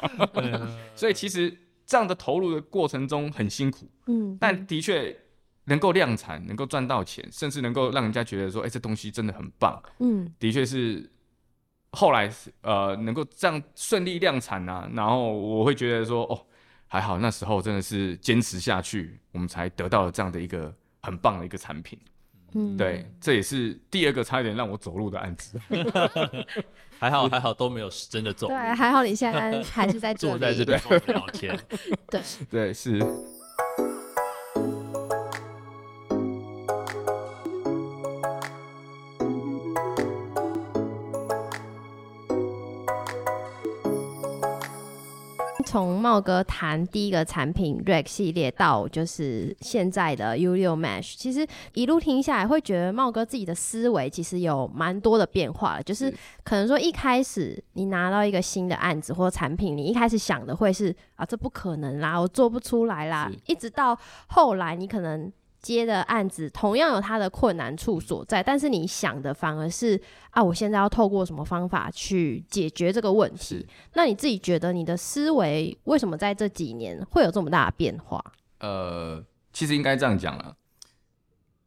[0.96, 5.16] 所以其实这样的投入的过程中很辛苦，嗯，但的确
[5.66, 11.10] 能够量产，能够赚到钱，甚至能够让人家觉得说，哎、这东西真的很棒，嗯的确是
[11.92, 16.46] 后来是呃能够这样顺利量产啊，然后我会觉得说，哦，
[16.88, 22.00] 还好那时候真的是坚持下去，我们才得到了这样的一个很棒的一个产品。
[22.54, 25.58] 嗯，对，这也是第二个差一点让我走路的案子。
[27.00, 31.60] 还好还好都没有真的走，对，还好你现在还是在坐在这边跟我们聊天。
[32.10, 33.00] 对，对，是。
[46.12, 55.82] 茂哥谈第一个产品 Rack 系列到就是现在的 U 六 Mesh，其实一路听下来，会觉得茂哥自己的思维其实有蛮多的变化了。
[55.82, 63.32] 就是是可能说一开始你拿到一个新的案子或者产品，你一开始想的会是啊，这不可能啦，我做不出来啦。
[63.46, 63.98] 一直到
[64.28, 65.32] 后来，你可能
[65.62, 70.02] 接的案子同样有它的困难处所在，但是你想的反而是
[70.32, 73.60] 啊，我现在要透过什么方法去解决这个问题。
[73.60, 73.68] 是？
[73.94, 78.24] 那你自己觉得你的思维为什么在这几年会有这么大的变化？
[78.60, 80.56] 呃，其实应该这样讲了，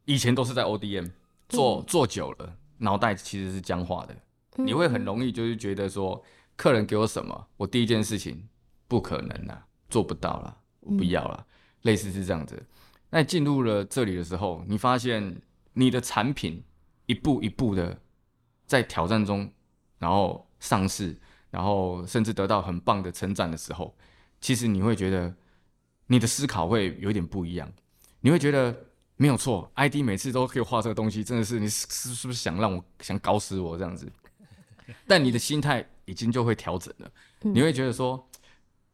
[0.05, 1.11] 以前都是在 ODM
[1.49, 1.85] 做、嗯。
[1.87, 4.17] 做久了，脑袋其实是僵化的，
[4.57, 6.23] 你会很容易就是觉得说，
[6.57, 8.49] 客人给我什么，我第一件事情
[8.89, 11.45] 不可能啦，做不到啦，我不要啦，
[11.83, 12.61] 类似是这样子。
[13.15, 15.41] 那进入了这里的时候，你发现
[15.75, 16.61] 你的产品
[17.07, 17.97] 一步一步的
[18.67, 19.49] 在挑战中，
[20.01, 21.17] 然后上市，
[21.49, 23.97] 然后甚至得到很棒的成长的时候，
[24.41, 25.33] 其实你会觉得
[26.09, 27.73] 你的思考会有点不一样，
[28.19, 28.77] 你会觉得
[29.15, 34.11] 没有错，ID 每次都可以画这个东西，真的是你是是是不是想让我想搞死我这样子？
[35.07, 37.09] 但你的心态已经就会调整了，
[37.43, 38.29] 你会觉得说，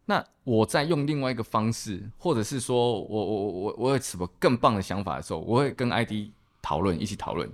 [0.07, 6.31] 那我在用另外一个方式，或者是说我我我我我有什么更棒的想法的时候，我会跟 ID
[6.61, 7.49] 讨论，一起讨论，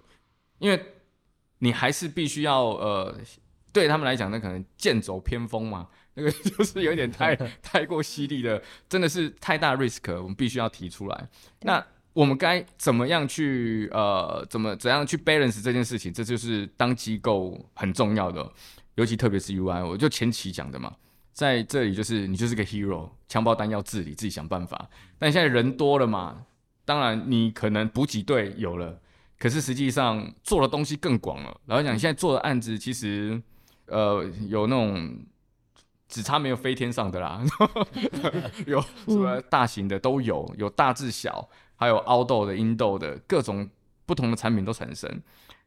[0.58, 0.82] 因为
[1.58, 3.14] 你还是必须要呃，
[3.72, 11.28] 对他们来讲，那可能剑走偏锋嘛，那个就是有点太 太过犀利的，真的是太大 risk，我们必须要提出来。
[11.60, 11.84] 那
[12.14, 16.10] 我们该怎么样去呃，怎么怎样去 balance 这件事情？
[16.10, 18.50] 这就是当机构很重要的，
[18.94, 20.96] 尤其特别是 UI，我就前期讲的嘛，
[21.36, 24.88] 在这里就是你就是个 hero，枪爆弹要自理，自己想办法。
[25.18, 26.46] 但现在人多了嘛，
[26.86, 28.98] 当然你可能补给队有了，
[29.38, 31.60] 可是实际上做的东西更广了。
[31.66, 33.38] 然后讲，你现在做的案子其实
[33.84, 35.26] 呃有那种
[36.08, 37.44] 只差没有飞天上的啦，
[38.66, 43.68] 有什么大型的都有，有大至小，还有凹豆的、阴豆的各种
[44.06, 45.20] 不同的产品都产生。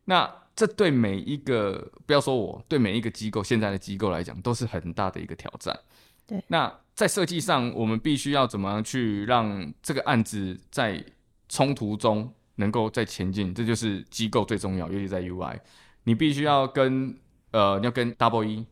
[0.10, 5.80] 那这对每一个不要说我，对每一个机构现在的机构来讲，都是很大的一个挑战。
[6.26, 11.04] 对，那在设计上，我们必须要怎么样去让这个案子在
[11.48, 13.54] 冲突中能够在前进？
[13.54, 15.60] 这就是机构最重要，尤其在 UI，
[16.06, 17.16] 你必须要跟
[17.52, 18.66] 呃，你要跟 Double E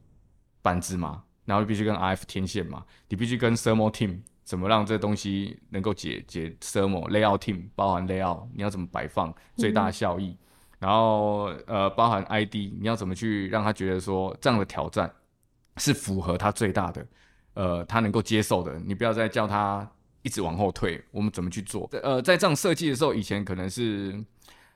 [0.64, 10.36] 板子嘛，然后必须跟 RF 天线嘛，你必须跟 Thermal Team 怎么让这东西能够解解 Thermal Layout Team 包含 Layout，你要怎么摆放最大效益，
[10.80, 15.12] 然后呃包含 ID，你要怎么去让他觉得说这样的挑战
[15.78, 17.08] 是符合他最大的
[17.54, 19.90] 呃他能够接受的，你不要再叫他
[20.22, 21.90] 一直往后退，我们怎么去做？
[22.04, 24.24] 呃，在这样设计的时候，以前可能是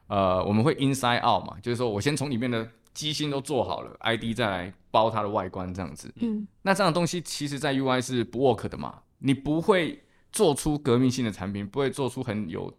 [0.08, 6.12] 呃我们会 inside out 嘛，就是说我先从里面的机芯都做好了，ID 再来包它的外观这样子。
[6.18, 12.74] 嗯，那这样的东西其实在 UI 是不 work 的嘛，你不会做出革命性的产品，不会做出很有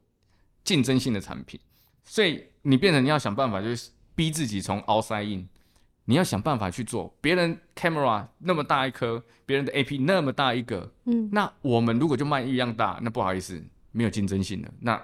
[0.65, 1.61] 竞争性的产品，
[2.05, 5.49] 所以你变成你要想办法，就是逼自己从 outside in，
[6.05, 7.13] 你要想办法去做。
[7.21, 14.73] 别人 camera 那么大一颗，别人的 AP 那么大一个，嗯，那我们如果就卖一样大，那不好意思，没有竞争性的。
[14.81, 15.01] 那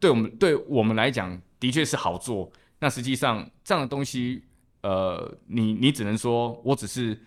[0.00, 2.50] 对我们对我们来讲，的确是好做。
[2.78, 4.42] 那实际上这样的东西，
[4.82, 7.18] 呃，你你只能说我只是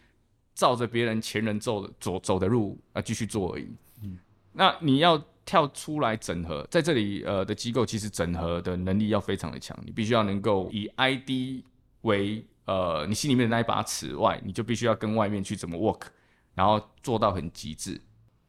[0.54, 3.68] 照着别人前人走的走走的路啊继续做而已。
[4.04, 4.18] 嗯，
[4.54, 11.64] 那你要跳出来整合，在这里呃的机构其实整合的能力要非常的强，你必须要能够以 ID
[12.02, 16.08] 为呃你心里面的那一把尺外，你就必须要跟外面去怎么 work，
[16.54, 18.00] 然后做到很极致。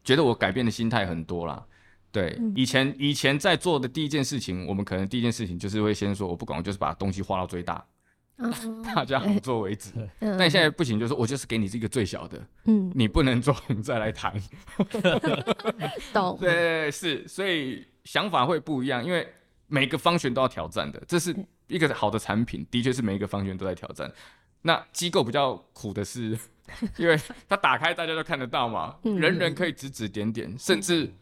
[0.02, 1.64] 觉得我改变的心态很多啦。
[2.10, 7.84] 对，以前以前在做的第一件事情，我们可能第一件事情就是会先说，我不管，我就是把东西画到最大，
[8.38, 9.90] 嗯 大家合作为止。
[10.20, 14.32] 嗯但现在不行，就是我就是给你这个最小的，嗯，你不能做，我们再来谈。
[16.12, 19.26] 懂，对，是，所以想法会不一样，因为
[19.66, 21.34] 每个方选都要挑战的，这是
[21.66, 24.10] 一个好的产品，的确是每一个方选都在挑战。
[24.62, 26.38] 那机构比较苦的是，
[26.96, 27.18] 因为
[27.48, 31.12] 它打开大家都看得到嘛，人人可以指指点点，甚至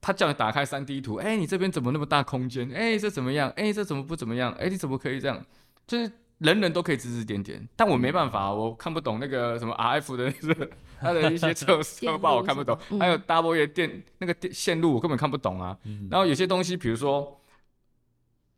[0.00, 2.70] 他叫你打开三 D 图，哎，你这边怎么那么大空间？
[2.72, 3.50] 哎，这怎么样？
[3.56, 4.52] 哎，这怎么不怎么样？
[4.54, 5.44] 哎，你怎么可以这样？
[5.86, 6.10] 就是
[6.44, 10.70] 人人都可以指指点点，但我没办法，我看不懂那个什么 RF 的那个
[11.00, 15.76] 它的一些测测报，我看不懂，还有 W 的电那个电线路，我根本看不懂啊。
[16.10, 17.40] 然后有些东西，比如说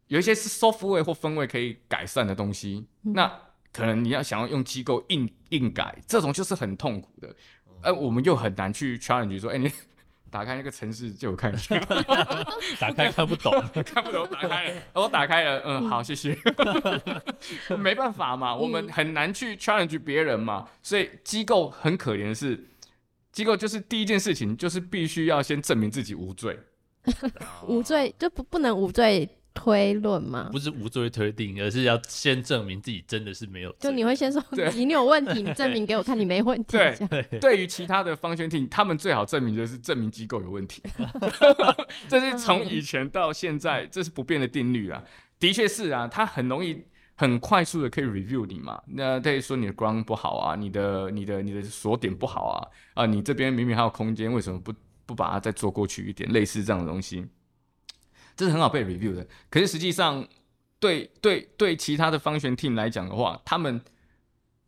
[0.09, 3.30] 有一些是 software 或分位可以改善的东西，那
[3.72, 7.34] 可能你要想要用机构硬硬改，这种就是很痛苦的。
[7.82, 9.70] 呃，我们又很难去 challenge 说，哎，你
[10.31, 11.53] 打开那个城市就有看，
[12.79, 13.53] 打开看不懂，
[13.85, 16.37] 看不懂，打开了，我打开了，嗯，好，谢谢。
[17.79, 22.68] 没办法嘛，我们很难去 challenge 别人嘛，所以机构很可怜的是，
[23.33, 26.59] 机构就是第一件事情就是必须要先证明自己无罪，
[27.66, 29.29] 无罪就不不能无罪。
[29.57, 30.50] 推论吗？
[30.52, 33.72] 不是无罪推定，而是要先证明自己真的是没有。
[33.80, 34.40] 就你会先说
[34.74, 36.76] 你你有问题，你证明给我看，你没问题。
[36.76, 40.82] 对，对于其他的方宣听，他们最好证明就是证明机构有问题。
[42.07, 45.02] 这是从以前到现在，这是不变的定律啊。
[45.40, 46.84] 的确是啊，他很容易
[47.14, 48.80] 很快速的可以 review 你嘛。
[48.86, 54.72] 那可以说你的 ground 不好啊，你的你的你的锁点不好啊啊，你这边明明还有空间，为什么不
[55.04, 56.30] 不把它再做过去一点？
[56.32, 57.26] 类似这样的东西。
[58.37, 60.28] 这是很好被 review 的，可是实际上，
[60.78, 63.80] 对对对，其他的方旋 team 来讲的话，他们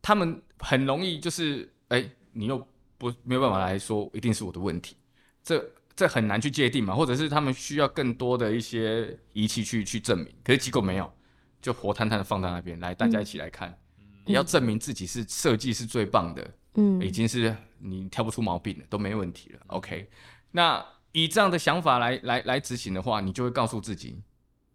[0.01, 2.03] 他们很容易就是，哎，
[2.33, 2.67] 你又
[2.97, 4.97] 不没有办法来说一定是我的问题，
[5.45, 5.63] 这
[5.95, 11.13] 这很难去界定嘛，或者是他们需要更多的一些仪器去去证明，可是机构没有，
[11.61, 13.79] 就活摊摊的放在那边，来大家一起来看，
[14.25, 20.09] 你要证明自己是设计是最棒的，嗯，已经是你挑不出毛病了，都没问题了，OK，
[20.53, 20.83] 那。
[21.13, 24.23] 以这样的想法来来来执行的话，你就会告诉自己，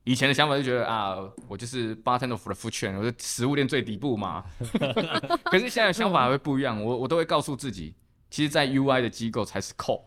[0.04, 1.18] 以前的想法就觉得啊，
[1.48, 4.44] 我就是 bottom of the food chain，我是食物链最底部嘛。
[5.46, 7.94] 可是现在的想法会不一样，我我都会告诉自己，
[8.30, 10.02] 其实，在 UI 的机构才是 core，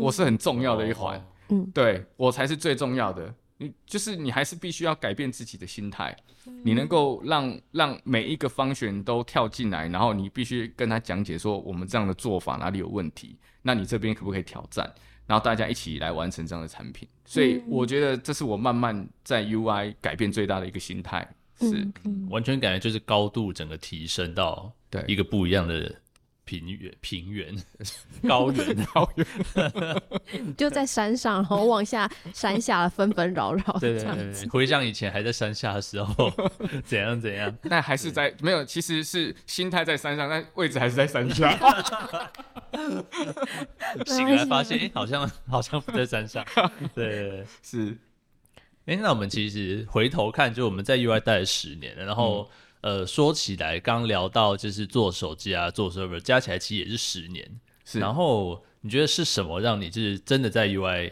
[0.00, 3.34] 我是很重要的一环，嗯，对我才是最重要的。
[3.56, 6.14] 你就是你还是必须要改变自己的心态，
[6.64, 14.92] 你能够让让每一个方选都跳进来，然后你必须跟他讲解说，我们这样的做法哪里有问题，那你这边可不可以挑战？
[15.26, 21.26] 然后大家一起来完成这样的产品，所以我觉得这是我慢慢在 UI 改变最大的一个心态，
[21.60, 21.86] 是
[22.28, 25.02] 完全感觉就是高度整个提升到对。
[25.06, 25.94] 一个不一样的
[26.44, 27.54] 平原、平原、
[28.28, 29.26] 高原、高原，
[30.56, 36.30] 就在山上，然后往下山下纷纷扰扰，对对对，回想以前还在山下的时候，
[36.84, 41.50] 怎样怎样，但还是在没有，其实是心态在山上，但位置还是在山下。
[44.06, 46.44] 醒来发现，哎，好像好像不在山上。
[46.94, 47.96] 对，是。
[48.86, 52.04] 哎，那我们其实回头看，就我们在 UI 待了十年了。
[52.04, 52.50] 然后，
[52.84, 57.50] 呃，说起来，刚聊到就是做手机啊，做 server，加起来其实也是十年。
[57.82, 57.98] 是。
[57.98, 61.10] 然后，你觉得是什么让你就是真的在 UI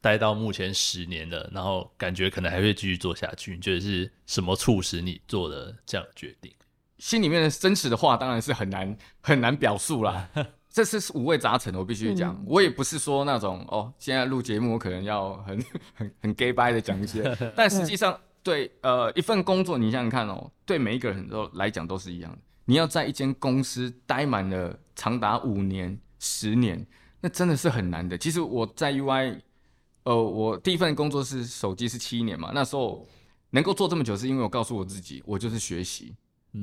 [0.00, 3.54] 待到目前十年了，然后感觉可能还会继续做下去？
[3.54, 6.52] 你觉得是什么促使你做的这样的决定？
[6.98, 10.28] 心里面的真实的话，当然是很难很难表述啦。
[10.68, 12.42] 这是五味杂陈，我必须讲。
[12.44, 17.22] 我也不是说那种哦，现在录节目我可能要很 很很 gay bye 的讲一些，
[17.54, 22.38] 但实际上对呃一份工作，你想想看哦，对每一个人都来讲都是一样的。
[22.66, 26.86] 你要在一间公司待满了长达五年、十年，
[27.20, 28.16] 那真的是很难的。
[28.16, 29.40] 其实我在 UI，
[30.04, 33.06] 呃，我第一份工作是手机是七年嘛，那时候
[33.50, 36.14] 能够做这么久，是因为我告诉我自己，我就是学习，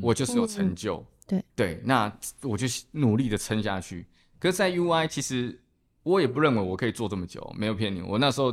[0.02, 1.04] 我就是有成就。
[1.28, 2.12] 对对，那
[2.42, 4.06] 我就努力的撑下去。
[4.40, 5.60] 可是，在 UI，其实
[6.04, 8.02] 我也不认为我可以做这么久，没有骗你。
[8.02, 8.48] 我那时候，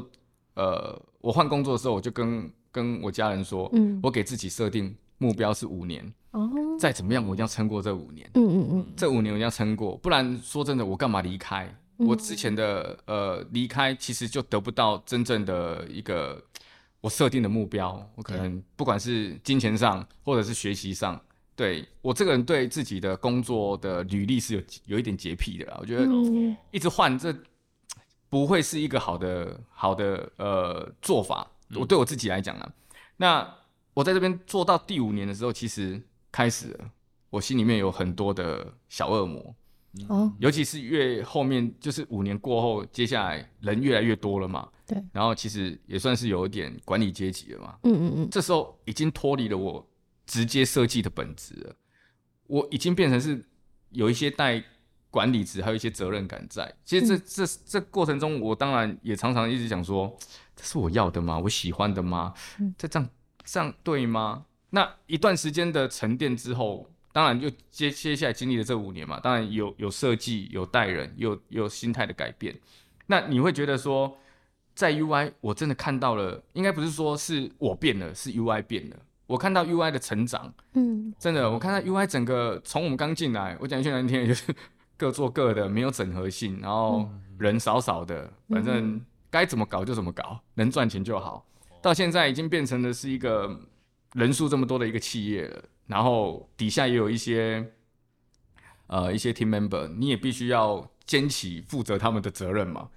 [0.55, 11.73] 呃，我换工作的时候，我就跟跟我家人说，嗯，我给自己设定目标是五年，哦，再怎么样，我一定要撑过这五年，嗯嗯嗯，这五年我一定要撑过，不然说真的，我干嘛离开？
[11.97, 16.41] 我之前的呃离开，其实就得不到真正的一个
[17.01, 18.01] 我设定的目标。
[18.15, 21.21] 我可能不管是金钱上，或者是学习上。
[21.57, 26.07] 对我这个人对自己的工作的履历是有有一点洁癖的啦，我觉得
[26.71, 27.35] 一直换这
[28.29, 31.51] 不会是一个好的好的呃做法。
[31.77, 32.73] 我对我自己来讲啊，
[33.17, 33.57] 那
[33.95, 36.01] 我在这边做到第五年的时候，其实
[36.31, 36.91] 开始了，
[37.31, 39.55] 我心里面有很多的小恶魔
[40.09, 49.87] 哦，尤其是越后面就是五年过后，接下来人越来越多了嘛，对，然后其实也算是有一点管理阶级了嘛，嗯嗯嗯，这时候已经脱离了我。
[50.31, 51.75] 直接设计的本质了，
[52.49, 53.43] 我已经变成是
[53.93, 54.63] 有一些带
[55.11, 56.73] 管理值，还有一些责任感在。
[56.85, 60.17] 其实这这这过程中，我当然也常常一直讲说，
[60.55, 61.39] 这是我要的吗？
[61.39, 62.35] 我喜欢的吗？
[62.77, 63.09] 这这样
[63.45, 64.45] 这样对吗？
[64.71, 72.55] 那一段时间的沉淀之后，当然就接接下来经历了这五年嘛，当然有有设计，有带人，有有心态的改变。
[73.07, 74.19] 那你会觉得说，
[74.75, 78.97] 在 UI 我真的看到了，应该不是说是我变了，是 UI 变了。
[79.27, 84.55] 我看到 UI 的成长，嗯，真的，我看到 UI 整个从我们刚进来，我讲一句难听，就是
[84.99, 91.47] 各做各的，没有整合性，然后人少少的，反正该怎么搞就怎么搞，能赚钱就好。
[91.81, 93.61] 到现在已经变成的是一个
[94.15, 97.73] 人数这么多的一个企业了，然后底下也有一些
[98.89, 102.89] 呃一些 team member，你也必须要肩起负责他们的责任嘛。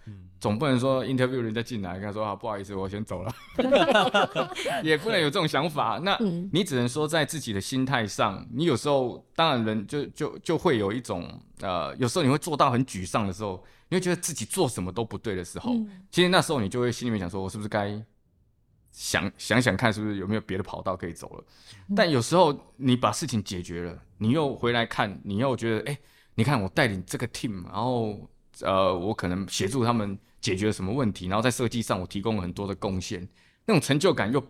[0.42, 3.32] 总不能说 interview 人家进来跟他说啊不好意思我先走了，
[4.84, 6.00] 也不能有这种想法。
[6.04, 6.18] 那
[6.52, 15.76] 你只能说在自己的心态上，你有时候当然人就就就会有一种呃，有时候你会做到很沮丧的时候，你会觉得自己做什么都不对的时候，
[16.10, 18.04] 其实那时候你就会心里面想说，我是不是该
[18.92, 21.44] 想想想看，是不是有没有别的跑道可以走了？
[21.96, 25.96] 但有时候你把事情解决了，你又回来看，你又觉得哎，
[26.34, 28.28] 你看我带领这个 team，然后
[28.62, 30.18] 呃，我可能协助他们。
[30.42, 31.28] 解决了什么问题？
[31.28, 33.26] 然后在设计上我提供了很多的贡献，
[33.66, 34.44] 那种成就感又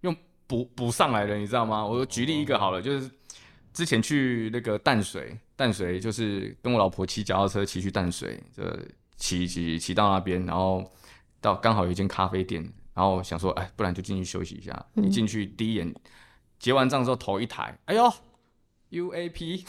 [0.00, 0.14] 又
[0.46, 1.84] 补补上来了，你知道吗？
[1.84, 3.10] 我举例一个好了，就是
[3.72, 8.78] 之前去那个淡水，淡水就是跟我老婆骑脚踏车骑去淡水，这
[9.16, 10.90] 骑骑骑到那边，然后
[11.40, 12.62] 到刚好有一间咖啡店，
[12.94, 14.86] 然后想说，哎，不然就进去休息一下。
[14.96, 15.94] 一进去第一眼
[16.58, 18.12] 结完账之后头一抬，哎呦
[18.90, 19.64] ，UAP，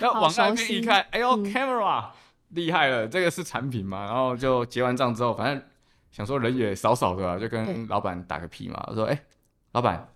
[0.00, 2.10] 然后往那边一看，哎呦，camera。
[2.52, 4.04] 厉害了，这个是产品嘛？
[4.04, 5.62] 然后就结完账之后，反正
[6.10, 8.82] 想说人也少少的，就跟老板打个屁嘛。
[8.88, 9.18] 我说：“哎，
[9.72, 10.06] 老板，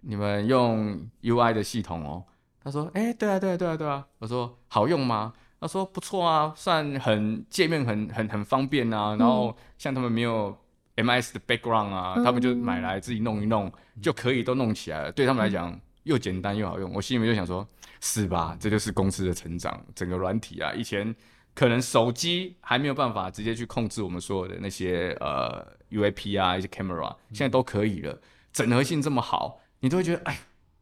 [0.00, 2.24] 你们用 UI 的系统哦。”
[2.62, 9.16] 他说：“哎，对啊，对啊，对啊，对啊。”我说：“好用吗？”他说：“不错啊，算很界面很很很方便啊。
[9.16, 10.56] 然后像他们没有
[10.94, 15.10] MIS 的 background 啊，他们就买来自己弄一弄就可以都弄起来了。
[15.10, 16.92] 对他们来讲又简单又好用。
[16.92, 17.66] 我心里面就想说：
[18.00, 18.56] 是吧？
[18.60, 21.12] 这就是公司的成长，整个软体啊，以前。”
[21.56, 28.16] 可能手机还没有办法直接去控制我们所有的那些呃 UAP 啊一些 camera，现在都可以了。
[28.52, 30.38] 整合性这么好，你都会觉得哎，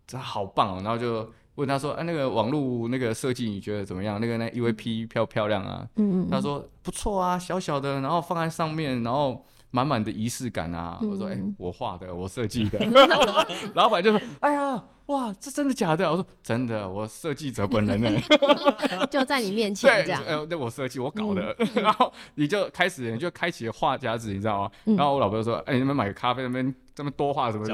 [0.06, 0.82] 这好棒哦。
[0.82, 4.20] 然后就问他说，哎，那个网络那个设计你觉得怎么样？
[4.20, 5.88] 那个那 UAP 漂不漂亮啊？
[5.96, 6.28] 嗯嗯。
[6.28, 9.46] 他说不错啊，小小的，然后放在上面，然后。
[9.74, 11.00] 满满的仪式感啊！
[11.02, 12.78] 我说，哎，我画的，我设计的。
[13.74, 16.10] 老板就说，哎呀，哇，这真的假的？
[16.10, 18.10] 我说，真的，我设计者本人呢
[19.10, 20.22] 就在你面前这样。
[20.26, 21.54] 呃，那我设计，我搞的。
[21.76, 24.70] 然后你就开始，你就开启了画夹子，你知道吗？
[24.96, 27.66] 然后我老婆就说，哎，你们买个咖啡，那边这么多画什么？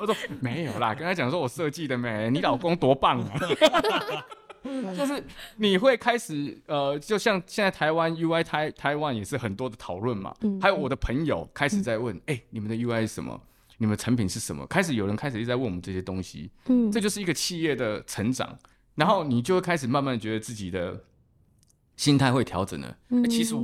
[0.00, 3.38] 我说没有啦，跟他讲说我设计的没，你老公多棒啊！
[4.96, 5.22] 就是
[5.56, 13.38] 你会开始呃，就像现在台湾 UI 台台湾也是很多的讨论嘛，还有我的朋友开始在问，哎，你们的 UI 是什么？
[13.78, 14.66] 你们产品是什么？
[14.66, 18.58] 开始有人开始一直在问我们这些东西，嗯，这就是一个企业的成长，
[18.94, 21.04] 然后你就会开始慢慢觉得自己的
[21.96, 22.96] 心态会调整了。
[23.30, 23.54] 其实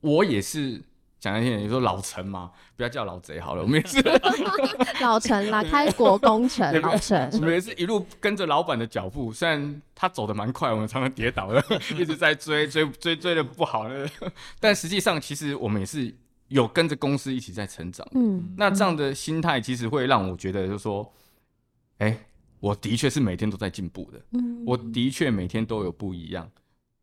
[0.00, 0.82] 我也是。
[1.22, 4.02] 讲一点，你说老陈嘛，不要叫老贼好了，我们也是
[5.00, 11.62] 老陈啦，开国功臣老陈，我们也是一路跟着老板的脚步，虽然他走的蛮快，我们常常跌倒了，
[11.96, 14.10] 一直在追追追追的不好了，
[14.58, 16.12] 但实际上其实我们也是
[16.52, 21.12] 有跟着公司一起在成长，嗯，那这样的心态其实会让我觉得，就是说，
[21.98, 22.26] 哎，
[22.60, 26.48] 我的确是每天都在进步的，嗯，我的确每天都有不一样。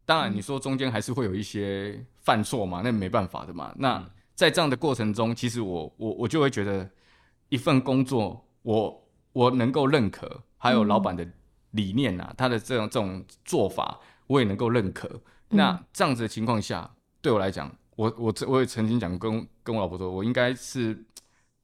[0.06, 3.74] 当然，你说中间还是会有一些犯错嘛，那没办法的嘛。
[3.78, 4.04] 那
[4.36, 6.90] 在这样的过程中，其实我我我就会觉得，
[7.50, 11.28] 一份工作，我我能够认可，还有老板的
[11.72, 15.22] 理念啊，他的这种这种做法，我也能够认可。
[15.50, 16.90] 那这样子的情况下，
[17.22, 20.98] 对我来讲，我我我也曾经讲跟跟我老婆说，我应该是。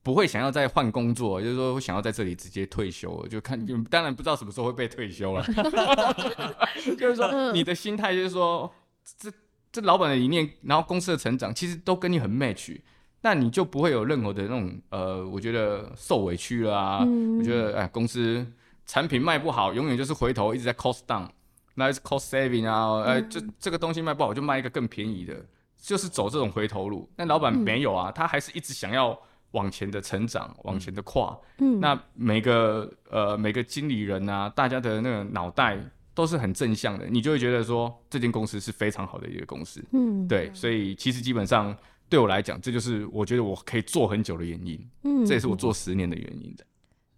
[0.05, 5.43] 不会想要再换工作，就是说想要在这里直接退休，就看，当然不知道什么时候会被退休了。
[6.95, 8.71] 就是说，你的心态就是说，
[9.17, 9.31] 这
[9.71, 12.79] 这老板的理念，然后公司的成长，其实都跟你很 match，
[13.21, 16.99] 那你就不会有任何的那种呃，我觉得受委屈了啊。
[16.99, 18.45] 我觉得哎，公司
[18.85, 21.27] 产品卖不好，永远就是回头一直在 cost down，
[21.73, 25.43] 那是 cost saving 啊，哎，这这个东西卖不好，就卖一个更便宜的，
[25.85, 27.09] 就是走这种回头路。
[27.15, 29.17] 但老板没有啊，他还是一直想要。
[29.51, 35.79] 往前的成长，往前的跨，嗯，那每个呃每个经理人啊，大家的那个脑袋
[36.13, 41.73] 都是很正向的，你就会觉得说这间公司是非常好的一个公司，嗯，对，所以其实基本上
[42.09, 46.65] 对我来讲，这就是我觉得我可以做很久的原因，嗯，这也是我做十年的原因的，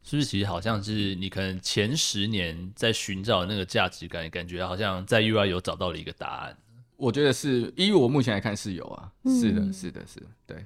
[0.04, 0.28] 是不是？
[0.28, 6.58] 其实好像是你可能前十年在寻找那个价值感，感觉好像在 UI 有找到了一个答案，
[6.98, 10.66] 我觉得是，因为我目前来看是有啊，是的，是的，是，对。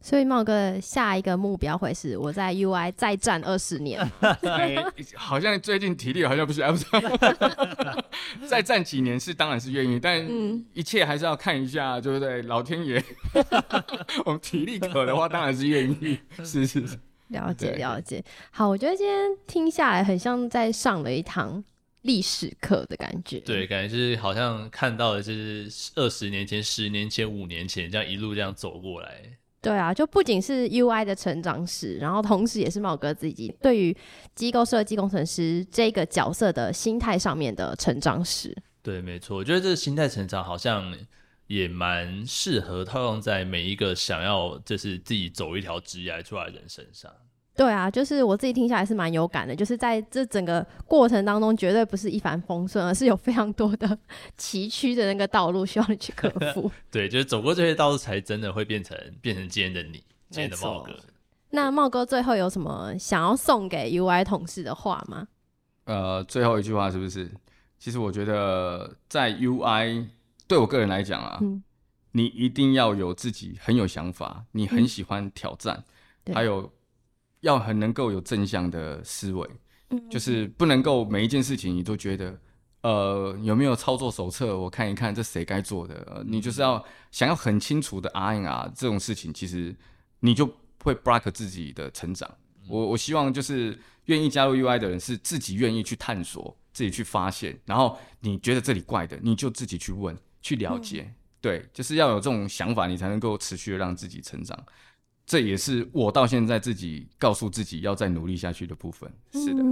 [0.00, 3.98] 所以茂哥下一个目标会是我在 UI 再战二十年。
[4.42, 4.76] 哎，
[5.14, 6.84] 好像最近体力好像不行，不是？
[8.46, 10.22] 再战几年是当然是愿意，但
[10.74, 12.42] 一切还是要看一下，对不对？
[12.42, 13.02] 老天爷，
[14.26, 16.18] 我们体力可的话，当然是愿意。
[16.44, 16.98] 是是是，
[17.28, 18.22] 了解了解。
[18.50, 21.64] 好，我觉得今天听下来很像在上了一堂
[22.04, 23.40] 历史课的感觉。
[23.40, 29.22] 对，感觉就是好像看到的就是二十年前、十年前、五年前这样一路这样走过来。
[29.60, 33.96] 对啊，就不仅是 UI 的成长史，然后同时也是茂哥自己对于
[34.34, 38.54] 机构设计工程师这个角色的心态上面的成长史。
[38.82, 40.94] 对，没错，我觉得这个心态成长好像
[41.46, 47.10] 也蛮适合套用在每一个想要就是自己走一条职业出来的人身上。
[47.56, 53.96] 对啊，就是我自己听下来是蛮有感的，就是在这整个过程当中，绝对不是一帆风顺，而是有非常多的
[54.36, 56.68] 崎岖的那个道路需要你去克服。
[56.90, 60.92] 对，就是走过这些道路，才真的会变成变成今天的你，今天的茂哥。
[61.50, 65.28] 那茂哥最后有什么想要送给 UI 同事的话吗？
[65.84, 67.30] 呃，最后一句话是不是？
[67.78, 70.08] 其实我觉得在 UI
[70.48, 71.38] 对我个人来讲啊，
[72.10, 75.84] 你一定要有自己很有想法，你很喜欢挑战，
[76.32, 76.68] 还有。
[77.44, 79.48] 要很能够有正向的思维，
[79.90, 82.40] 嗯就是不能够每一件事情你都觉得，
[82.80, 84.58] 呃，有没有操作手册？
[84.58, 86.24] 我看一看，这谁该做的？
[86.26, 89.76] 你就是要想要很清楚的 R N R 这种事情，其实
[90.20, 90.50] 你就
[90.82, 92.28] 会 block 自己的成长。
[92.66, 101.12] 我我希望就是愿意加入 U I 的人是自己愿意去探索，自己去发现，然后你觉得这里怪的，你就自己去问，去了解。
[101.42, 104.58] 对，就是要有这种想法，你才能够持续的让自己成长。
[105.26, 109.10] 这也是我到现在自己告诉自己要再努力下去的部分。
[109.32, 109.62] 是的，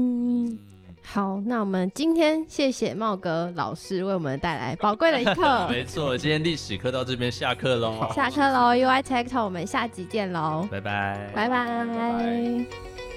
[1.03, 5.67] 好，那我们今天谢谢茂哥老师为我们带来宝贵的一课。
[5.69, 13.12] 没错，今天历史课到这边下课喽，下课喽，UI Tech Talk，我们下集见喽，拜拜，拜拜。